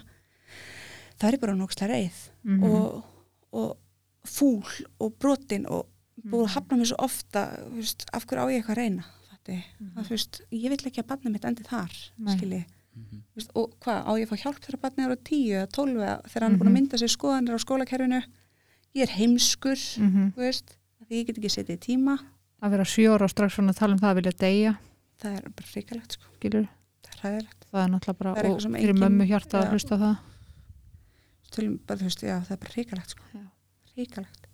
[1.19, 2.63] það er ég bara nógslega reið Mhm.
[2.63, 3.03] og,
[3.51, 3.77] og
[4.25, 4.63] fúl
[4.99, 5.87] og brotin og
[6.23, 7.43] búið að hafna mér svo ofta
[7.75, 9.57] veist, af hverju á ég eitthvað að reyna fatti,
[9.95, 11.95] að, þú veist, ég vil ekki að barnið mitt endi þar
[12.35, 12.65] skilji
[12.99, 13.19] Mhm.
[13.31, 15.67] Þú veist, og hvað, á ég að fá hjálp þegar barnið er á 10 eða
[15.71, 16.79] 12 eða þegar hann er búin að Mhm.
[16.79, 18.21] mynda sér skoðanir á skólakerfinu
[18.95, 20.33] ég er heimskur Mhm.
[20.35, 22.19] því ég get ekki setið í tíma
[22.61, 24.77] að vera sjö ára og strax svona að tala um það að vilja deyja
[25.19, 28.79] það er bara ríkalegt sko, það er ræðilegt það er náttúrulega bara er og fyrir
[28.93, 30.17] enginn- mömmu hjarta að hlusta það.
[31.59, 33.23] Bara, þú veist, já, það er bara ríkalegt sko.
[33.33, 33.41] Já.
[33.97, 34.45] ríkalegt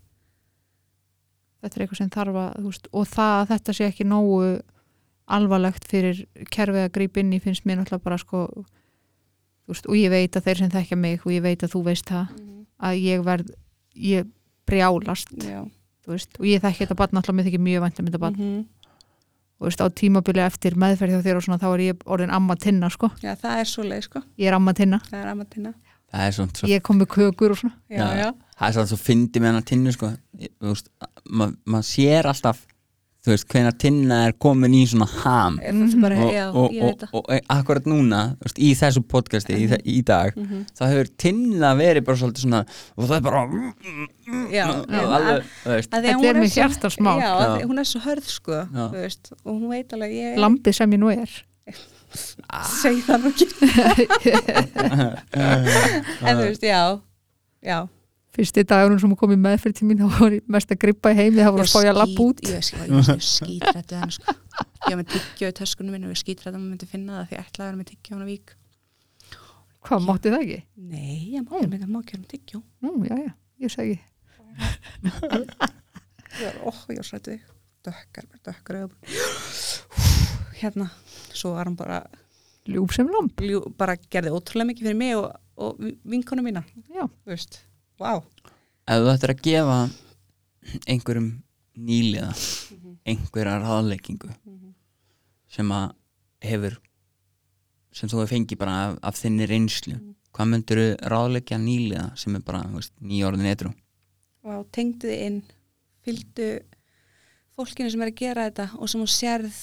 [1.65, 4.39] þetta er eitthvað sem þarf að þú veist, og það að þetta sé ekki nógu
[5.35, 6.19] alvarlegt fyrir
[6.53, 8.43] kerfið að grípa inn í finnst mér náttúrulega bara sko
[9.65, 11.81] þú veist, og ég veit að þeir sem þekkja mig og ég veit að þú
[11.87, 12.35] veist það
[12.85, 13.49] að ég verð
[13.95, 14.27] ég
[14.69, 15.63] brjálast já,
[16.05, 18.35] þú veist, og ég þekki þetta barn náttúrulega mér þykir mjög vænt um þetta barn.
[18.39, 18.65] Mhm.
[19.59, 22.55] Og veist, á tímabili eftir meðferð hjá þér og svona þá er ég orðin amma
[22.59, 23.09] tinna sko.
[23.23, 25.73] Já, það er svo leið sko, ég er amma tinna, það er amatina
[26.15, 27.75] það er svona svo, ég kom með kökur og svona.
[27.89, 28.09] Já, Já.
[28.19, 28.29] já,
[28.59, 30.11] það er svona svo fyndi með hana tinnu sko.
[30.45, 30.89] Þú veist,
[31.29, 32.61] ma- maður sér alltaf
[33.25, 35.55] þú veist, hvenær tinna er komin í svona ham.
[35.65, 39.57] Er bara, og, já, og, og, og, og akkurat núna þú veist, í þessu podcasti
[39.57, 39.65] í,
[39.97, 40.65] í dag Mhm.
[40.77, 42.61] þá hefur tinna verið bara svolítið svona
[42.97, 43.41] og það er bara
[44.53, 44.65] já,
[45.17, 46.53] alveg, Þetta hún er mér
[47.25, 47.33] Já.
[47.59, 47.65] já.
[47.65, 48.61] hún er svo hörð sko
[48.93, 51.31] veist, og hún veit alveg ég lambið sem ég nú er.
[52.15, 53.47] Segi það nú ekki.
[55.35, 57.01] En þú veist, já
[57.65, 57.79] já
[58.35, 61.17] fyrsti dagurinn sem kom í meðferð til mín þá var ég mest að grippa í
[61.19, 62.43] heimi það voru að spája að lappa út.
[62.45, 64.35] ég ég skítrættu hann sko.
[64.35, 67.25] ég var með tyggjó í töskunum minn og ég skítrættu að maður myndi finna það
[67.29, 68.55] því ég ætlaði að vera með tyggjó hann á vík.
[69.85, 70.59] Hvað mátti það ekki?
[70.91, 73.31] nei, ég má ekki með má ekki vera með tyggjó Nú, já, já,
[73.65, 73.97] ég segi.
[76.35, 77.43] Ég var, óh, ég var srættu þig.
[77.85, 78.75] Dökkar, dökkar
[80.59, 80.89] hérna,
[81.31, 82.01] svo var hann bara
[82.67, 83.39] ljúf sem lamp.
[83.39, 85.79] Ljú, bara gerði ótrúlega mikið fyrir mig og, og
[88.01, 88.21] vá.
[88.85, 89.79] Ef þú ættir að gefa
[90.89, 91.29] einhverjum
[91.75, 92.31] nýliða
[93.05, 94.31] einhverja ráðleggingu
[95.51, 95.93] sem að
[96.45, 96.77] hefur
[97.95, 99.97] sem þú hefur fengið bara af, af þinni reynslu
[100.35, 103.73] hvað myndir þú ráðleggja nýliða sem er bara nýjórðin etru
[104.45, 105.41] og tengdu þið inn
[106.05, 106.49] fylgdu
[107.55, 109.59] fólkinu sem er að gera þetta og sem þú sérð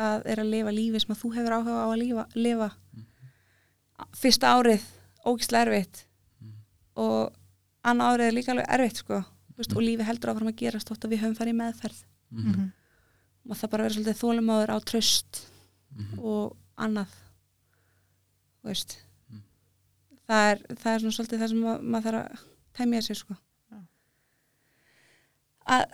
[0.00, 2.70] að er að lifa lífi sem að þú hefur áhuga á að lifa, lifa.
[4.16, 4.86] fyrsta árið
[5.26, 6.04] ógislega erfitt
[6.96, 7.32] og
[7.84, 9.20] annað árið er líka alveg erfitt sko,
[9.50, 11.98] Þú veist, og lífi heldur áfram að gerast þótt að við höfum farið í meðferð.
[12.30, 12.72] Mhm.
[13.50, 15.40] og það bara verður svolítið þólumáður á tröst
[15.96, 16.18] Mhm.
[16.20, 17.08] og annað
[18.62, 18.96] þú veist.
[20.28, 23.36] Það er, það er svona svolítið það sem ma maður þarf að tæmja sér sko.
[25.70, 25.84] Að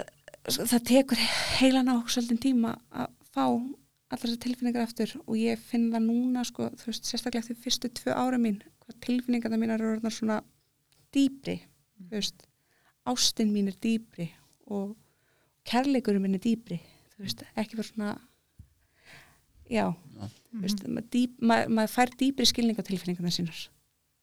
[0.48, 1.22] sko, það tekur
[1.60, 6.44] heilan á svolítið tíma að fá allar þessar tilfinningar aftur og ég finn það núna
[6.46, 10.42] sko, þú veist, sérstaklega eftir fyrstu tvö ára mín hvað tilfinningarna mínar eru svona
[11.14, 11.56] dýpri,
[11.96, 12.46] þú veist
[13.06, 14.30] ástin mín er dýpri
[14.66, 14.96] og
[15.68, 16.80] kærleikurinn minn er dýpri
[17.14, 18.10] þú veist, ekki bara svona
[19.70, 19.86] já,
[20.52, 23.60] þú veist, maður, dýp, maður, maður fær dýpri skilning á tilfinningarna sínar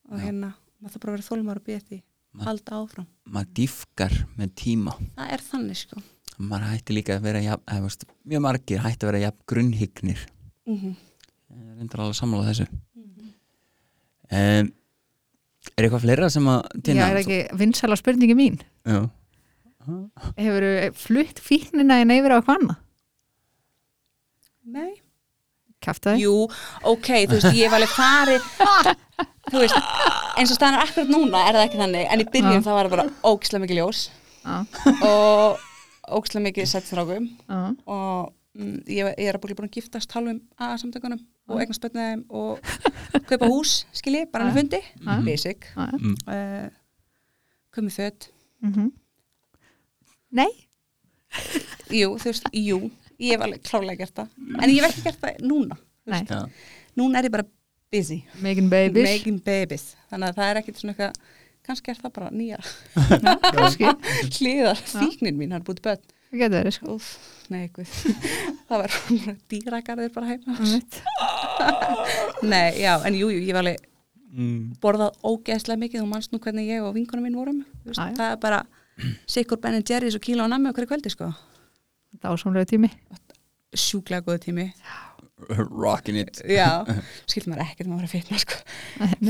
[0.10, 0.26] og Já.
[0.28, 2.02] hérna, maður það bara að vera að byrja því
[2.34, 4.94] Ma- halda áfram, maður dýfkar með tíma.
[5.14, 6.02] Það er þannig sko.
[6.42, 10.24] Maður hætti líka að vera jafn, eða, veist, mjög margir hætti að vera jafn grunnhygnir.
[10.66, 10.96] Mm
[11.54, 12.66] ég reyndar alveg sammála þessu.
[14.34, 14.72] Um,
[15.74, 19.04] er eitthvað fleira sem að Já, Tinna, er ekki vinsala spurningi mín já,
[20.40, 22.78] Hefur flutt fíknina en yfir á hvað annað?
[24.74, 24.92] Nei.
[25.84, 26.24] Kæftaði?
[26.24, 26.36] Jú,
[26.88, 28.46] ok, þú veist, ég hef alveg farið
[29.52, 29.76] þú veist,
[30.40, 32.66] eins og staðan er akkurat núna er það ekki þannig, en í byrjun Já.
[32.70, 34.06] það var bara ógislega mikið ljós
[34.44, 34.56] Já,
[35.10, 35.66] og
[36.20, 37.60] ógislega mikið sett þrákum já,
[37.92, 41.64] og mm, ég, ég er bara búin að giftast halvum að samtökunum og Já.
[41.64, 42.60] eignast bönnaðum og
[43.30, 44.60] kaupa hús, skilji, bara hann Já.
[44.62, 44.82] fundi.
[45.04, 45.18] Já.
[45.26, 45.68] basic.
[45.76, 46.70] Mm, uh,
[47.76, 48.30] komið föt.
[48.64, 48.92] Mhm.
[50.34, 50.50] Nei?
[52.00, 52.80] jú, þú veist, jú,
[53.22, 54.32] ég hef alveg klálega gert það,
[54.62, 55.78] en ég hef ekki gert það núna
[56.08, 56.40] já,
[57.00, 57.46] núna er ég bara
[57.94, 58.20] busy.
[58.42, 59.08] Megan Babies?
[59.08, 61.14] making babies, þannig að það er ekkit svona eitthvað
[61.64, 62.60] kannski er það bara nýja
[64.38, 66.94] hliðar, fíknin mín, hann er búið börn Það getur verið sko?
[66.98, 67.10] Úf,
[67.54, 67.68] nei,
[68.68, 70.56] það var bara dýragarðir bara heima
[72.54, 73.84] nei, já, en jú, jú, ég var alveg
[74.34, 77.60] mm, borðað ógeðslega mikið, þú manst nú hvernig ég og vinkunum mín vorum.
[77.84, 78.18] Þú veist, Já, já.
[78.18, 78.62] það er bara
[79.36, 81.30] sikkur Ben Jerry's og kíla á nammi okkur kvöldi sko.
[82.24, 82.90] Dásamlega tími.
[83.74, 84.68] Sjúklega góðu tími.
[85.54, 86.42] Rockin' it.
[86.50, 86.82] Já,
[87.30, 88.60] skilt maður ekkert maður að fitna sko.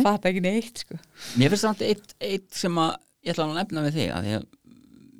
[0.03, 0.99] Fata ekki neitt sko.
[1.39, 4.45] Mér finnst samt eitt, eitt sem að ég ætla að nefna við þig að ég,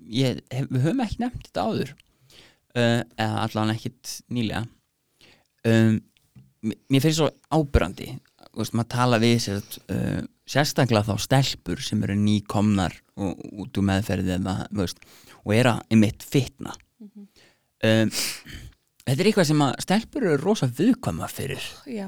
[0.09, 4.65] ég, hef, við höfum ekki nefnt þetta áður uh, eða allan ekkit nýlega.
[5.63, 5.99] Um,
[6.63, 8.09] mér- finnst svo ábyrrandi
[8.53, 9.61] veist, maður tala við sér,
[9.93, 14.99] uh, sérstaklega þá stelpur sem eru nýkomnar og, út úr meðferði eða, veist,
[15.43, 16.75] og eru einmitt fitna.
[17.83, 18.11] Um,
[19.03, 21.63] þetta er eitthvað sem að stelpur eru rosa viðkvæma fyrir.
[21.89, 22.07] Já,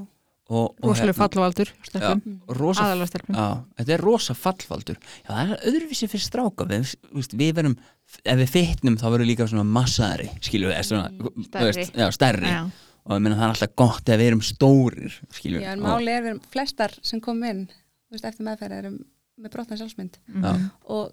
[0.49, 3.35] og rosalega fallvaldur stelpum, rosa aðalega stelpum.
[3.39, 3.45] Já,
[3.79, 6.67] þetta er rosa fallfaldur Já, það er öðruvísi fyrir stráka.
[6.69, 7.75] Við, þú veist, við verum,
[8.23, 11.71] ef við fitnum þá verðum líka svona massaðri við, svona, þú stærri.
[11.71, 12.51] veist, já, stærri.
[12.53, 12.61] Já.
[13.05, 15.83] og ég meina það er alltaf gott ef við erum stórir skilur Já, við, en
[15.83, 18.99] og, máli er við erum flestar sem kom inn þú veist, eftir meðferð erum
[19.41, 20.19] með brotna sjálfsmynd.
[20.45, 20.51] Já,
[20.93, 21.09] og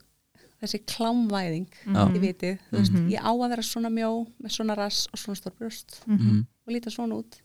[0.62, 3.08] þessi klámvæðing ég vitið, þú veist, Mhm.
[3.10, 4.10] ég á að vera svona mjó
[4.44, 7.40] með svona rass og svona stór brjóst mhm, og líta svona út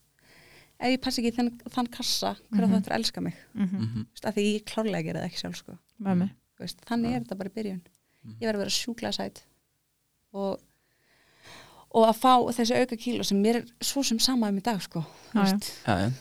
[0.79, 2.71] ef ég passi ekki í þann, þann kassa hver að Mhm.
[2.73, 5.55] það eftir að elska mig þú veist, af því ég klárlega gera það ekki sjálf
[5.57, 5.77] sko.
[6.01, 8.35] Þú veist, þannig er þetta bara í byrjun Mhm.
[8.41, 9.43] ég verð að vera sjúklega sæt
[10.33, 10.59] og
[11.97, 14.81] og að fá þessi auka kíló sem mér er svo sem sama um í dag
[14.81, 15.05] sko.
[15.33, 15.45] Þú
[15.87, 16.11] Já, já.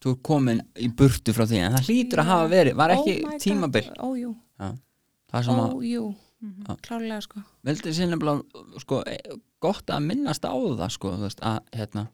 [0.00, 3.16] Þú er komin í burtu frá því en það hlýtur að hafa verið, var ekki
[3.18, 3.40] Oh my God.
[3.44, 4.30] tímabil ójú,
[5.30, 6.76] það sem að, ójú, Mhm.
[6.80, 7.42] klárlega sko.
[7.62, 9.18] veldi sér nefnilega sko, e,
[9.60, 12.08] gott að minnast á það sko, þú veist, að hérna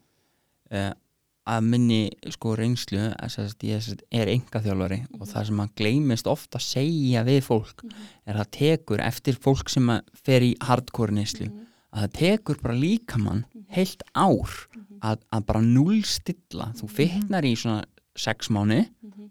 [0.70, 0.92] e,
[1.46, 2.00] að minni
[2.34, 5.74] sko reynslu að sem sagt, ég sem sagt er enga þjálfari og það sem að
[5.80, 10.46] gleymist ofta að segja við fólk er að það tekur eftir fólk sem að fer
[10.46, 11.50] í hardcore neyslu.
[11.94, 14.56] Að það tekur bara líkamann heilt ár
[15.00, 17.84] að, að bara núlstilla þú fitnar í svona
[18.16, 18.82] 6 mánu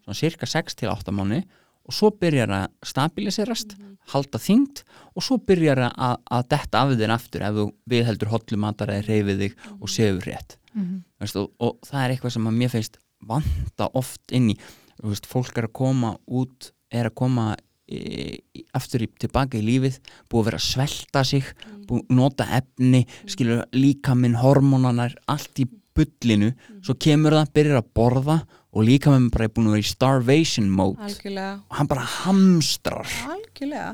[0.05, 1.41] svona cirka 6 til 8 mánu
[1.85, 3.75] og svo byrjar að stabiliserast
[4.13, 4.83] halda þyngd
[5.15, 9.43] og svo byrjar að, að detta af þér aftur ef þú viðheldur hotlumatar eða reyfið
[9.43, 10.57] þig og sefur rétt.
[10.75, 11.03] Mhm.
[11.21, 14.57] Veist, og, og það er eitthvað sem að mér finnst vanta oft inn í.
[15.03, 17.45] Veist, fólk er að koma út er að koma
[17.87, 18.41] e,
[18.75, 19.99] aftur í, tilbaka í lífið
[20.29, 21.49] búið að vera að svelta sig
[21.87, 26.51] búið að nota efni skilur líka minn hormónanar allt í bullinu
[26.83, 28.37] svo kemur það, byrjar að borða
[28.75, 30.99] og líka minn bara er búin að vera í starvation mode.
[31.05, 33.13] Algjörlega, og hann bara hamstrar.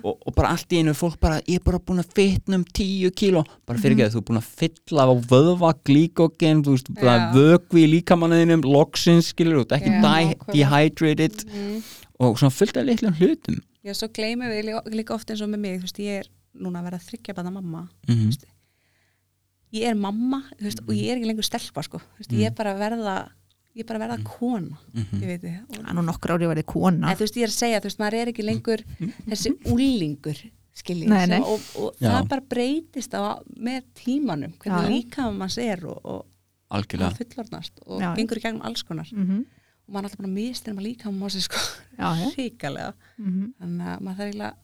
[0.02, 2.66] Og, og bara allt í einu fólk bara ég er bara búin að fitna um
[2.66, 3.43] 10 kíló.
[3.70, 6.89] Bara fyrir ekki að þú er búin að fylla á vöðva glíkogen, þú veist,
[7.36, 10.49] vökvi í líkamanniðinum, loksins skilur út, ekki nákvæmlega.
[10.56, 11.45] dehydrated.
[11.52, 11.82] Mm.
[12.22, 13.62] og svona fullt af litlum hlutum.
[13.82, 16.28] Já, svo gleymum við líka, líka oft eins og með mig þú veist, ég er
[16.62, 18.45] núna að vera þryggja bæða mamma mm veist,
[19.74, 21.98] ég er mamma þú veist, og ég er ekki lengur stelpa sko.
[22.00, 23.16] þú veist, ég er bara að verða
[23.76, 25.22] ég er bara að verða kona Mhm.
[25.22, 27.48] ég veit Það er nú nokkur ári að verði kona en þú veist, ég er
[27.54, 28.84] að segja, þú veist, maður er ekki lengur
[29.30, 30.42] þessi úlingur
[30.76, 31.40] skiljið, Nei, nei.
[31.42, 34.92] og, og það bara breytist á, með tímanum, hvernig já.
[34.92, 36.26] líka manns er og, og
[36.72, 39.46] algjörlega fullornast og Já, gengur í gegnum alls konar Mhm.
[39.88, 41.60] og maður er alltaf bara mistir að líka mann sig sko,
[42.38, 43.54] ríkalega Mhm.
[43.60, 44.56] þannig að maður þarf eiginlega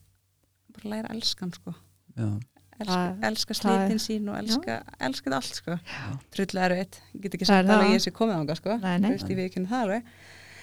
[0.72, 1.74] bara að læra að elska hann sko
[2.16, 2.40] Já.
[2.80, 5.78] Elska, elska er- slitin sín og elska, elska allt sko.
[6.34, 7.88] Trullu erfitt, ég get ekki sagt er alveg það.
[7.88, 8.76] að ég sé komið ánga sko.
[8.82, 9.08] Nei, nei.
[9.10, 10.02] Þú veist, ég við ekki það alveg.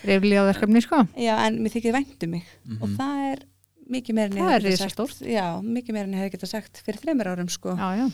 [0.05, 1.01] Reyfli á verkefni sko.
[1.17, 2.43] Já, en mér þykir væntu mig.
[2.81, 2.95] Og Mhm.
[2.97, 3.39] það er
[3.89, 6.81] mikið meira en ég er getað sagt- já, mikið meira en ég hefði getað sagt
[6.85, 7.75] fyrir þreymur árum sko.
[7.75, 8.11] Já, já.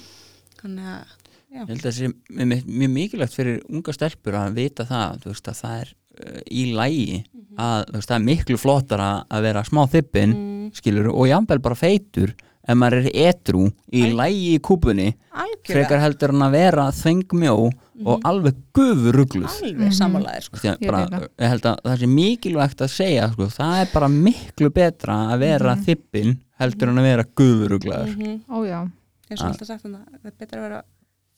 [0.62, 1.04] Þannig að,
[1.52, 5.26] Ég held að það sé mjög, mjög mikilvægt fyrir unga stelpur að vita það, þú
[5.34, 5.90] veist, að það er
[6.22, 7.26] uh, í lægi
[7.60, 11.60] að þú veist, það er miklu flottara að vera smá þippin mm, skilur, og jafnvel
[11.60, 12.34] bara feitur
[12.68, 15.08] ef maður er etru í Al- lægi í kúpunni
[15.68, 17.56] frekar heldur hann að vera þvengmjó
[18.06, 19.50] og alveg gufurugluð.
[19.62, 19.92] Alveg Mhm.
[19.94, 20.58] sammálaðir sko.
[20.58, 25.76] Að að það sé mikilvægt að segja sko, það er bara miklu betra að vera
[25.76, 25.84] Mhm.
[25.86, 28.16] þippin heldur en að vera gufuruglaður.
[28.18, 28.92] Mm Ó já.
[29.30, 30.82] Eins og alltaf sagt þannig það er betra að vera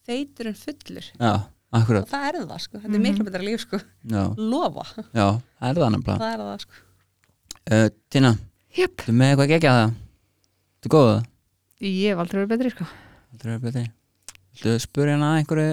[0.07, 1.05] feitur en fullur.
[1.19, 1.43] Já,
[1.73, 2.03] akkurat.
[2.03, 2.95] Og það er það sko, þetta Mhm.
[2.95, 3.79] er miklu betra líf sko.
[4.07, 6.19] Já, lofa, já, það er það nefnilega.
[6.19, 6.71] Það er það sko.
[7.71, 8.37] Uh, Tina,
[8.75, 9.93] Jöp þú með eitthvað gegja það?
[10.83, 11.25] Þú góða það?
[11.83, 12.85] Ég hef aldrei verið betri sko.
[13.33, 13.83] Þetta er betri.
[14.53, 15.69] Viltu spyrja hana að einhverju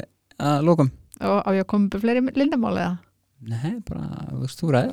[0.51, 0.91] að lókum?
[1.21, 2.99] Og á ég að koma upp fleiri lindamáli eða?
[3.51, 4.91] Nei, bara, þú veist, þú er-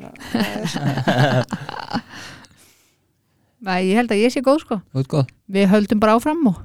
[3.67, 4.77] Nei, ég held að ég sé góð sko.
[4.93, 5.29] Þú ert góð.
[5.57, 6.59] Við höldum bara áfram og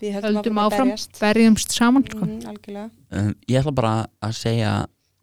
[0.00, 1.20] við höldum að áfram, berjast.
[1.22, 2.18] berjumst saman sko.
[2.26, 2.88] Mhm, algjörlega.
[3.14, 3.92] Um, Ég ætla bara
[4.26, 4.72] að segja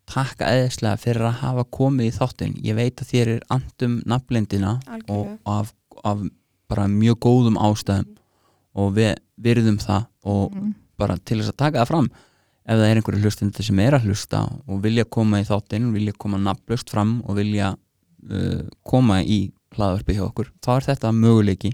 [0.07, 2.55] takk eðislega fyrir að hafa komið í þáttinn.
[2.63, 4.75] Ég veit að þér er andum nafnlindina
[5.09, 5.73] og algjörlega af,
[6.05, 6.23] af
[6.69, 8.15] bara mjög góðum ástæðum
[8.75, 10.73] og við virðum það og Mhm.
[10.97, 12.09] bara til þess að taka það fram.
[12.65, 16.13] Ef það er einhverju hlustendur sem er að hlusta og vilja koma í þáttinn, vilja
[16.17, 17.75] koma nafnlust fram og vilja
[18.31, 21.73] uh, koma í hlaðvarpi hjá okkur þá er þetta möguleiki.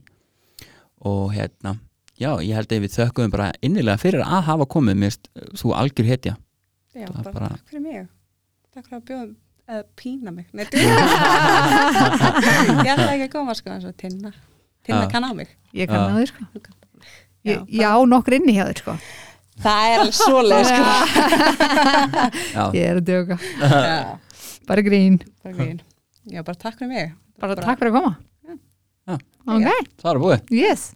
[1.06, 1.78] Og hérna,
[2.20, 4.96] já, ég held að við þökkum bara innilega fyrir að hafa komið.
[5.00, 6.36] Mér finnst, uh, þú algjör hetja.
[6.94, 8.08] Já, bara, bara- takk fyrir mig.
[8.74, 9.36] Takk fyrir að bjóða
[9.72, 10.46] eða pína mig.
[10.52, 10.66] Nei,
[12.84, 14.32] ég ætla ekki að koma sko eins og Tinna
[14.86, 15.10] Tinna Já.
[15.12, 15.50] kann á mig.
[15.74, 16.08] Ég kann Já.
[16.10, 16.46] að þér sko.
[16.46, 16.60] Á.
[17.42, 18.96] Ég, Já, ég á nokkur inni hjá þér sko.
[19.62, 20.84] Það er alveg svoleið sko.
[22.56, 24.18] Já, Ég er að döga Já,
[24.68, 25.20] Bara grín.
[25.44, 25.82] Bara grín.
[26.32, 27.14] Já, bara takk fyrir mig.
[27.42, 28.16] Bara takk fyrir að koma.
[29.10, 29.18] Já.
[29.52, 29.70] Ok,
[30.02, 30.52] það er búið.
[30.54, 30.90] Yes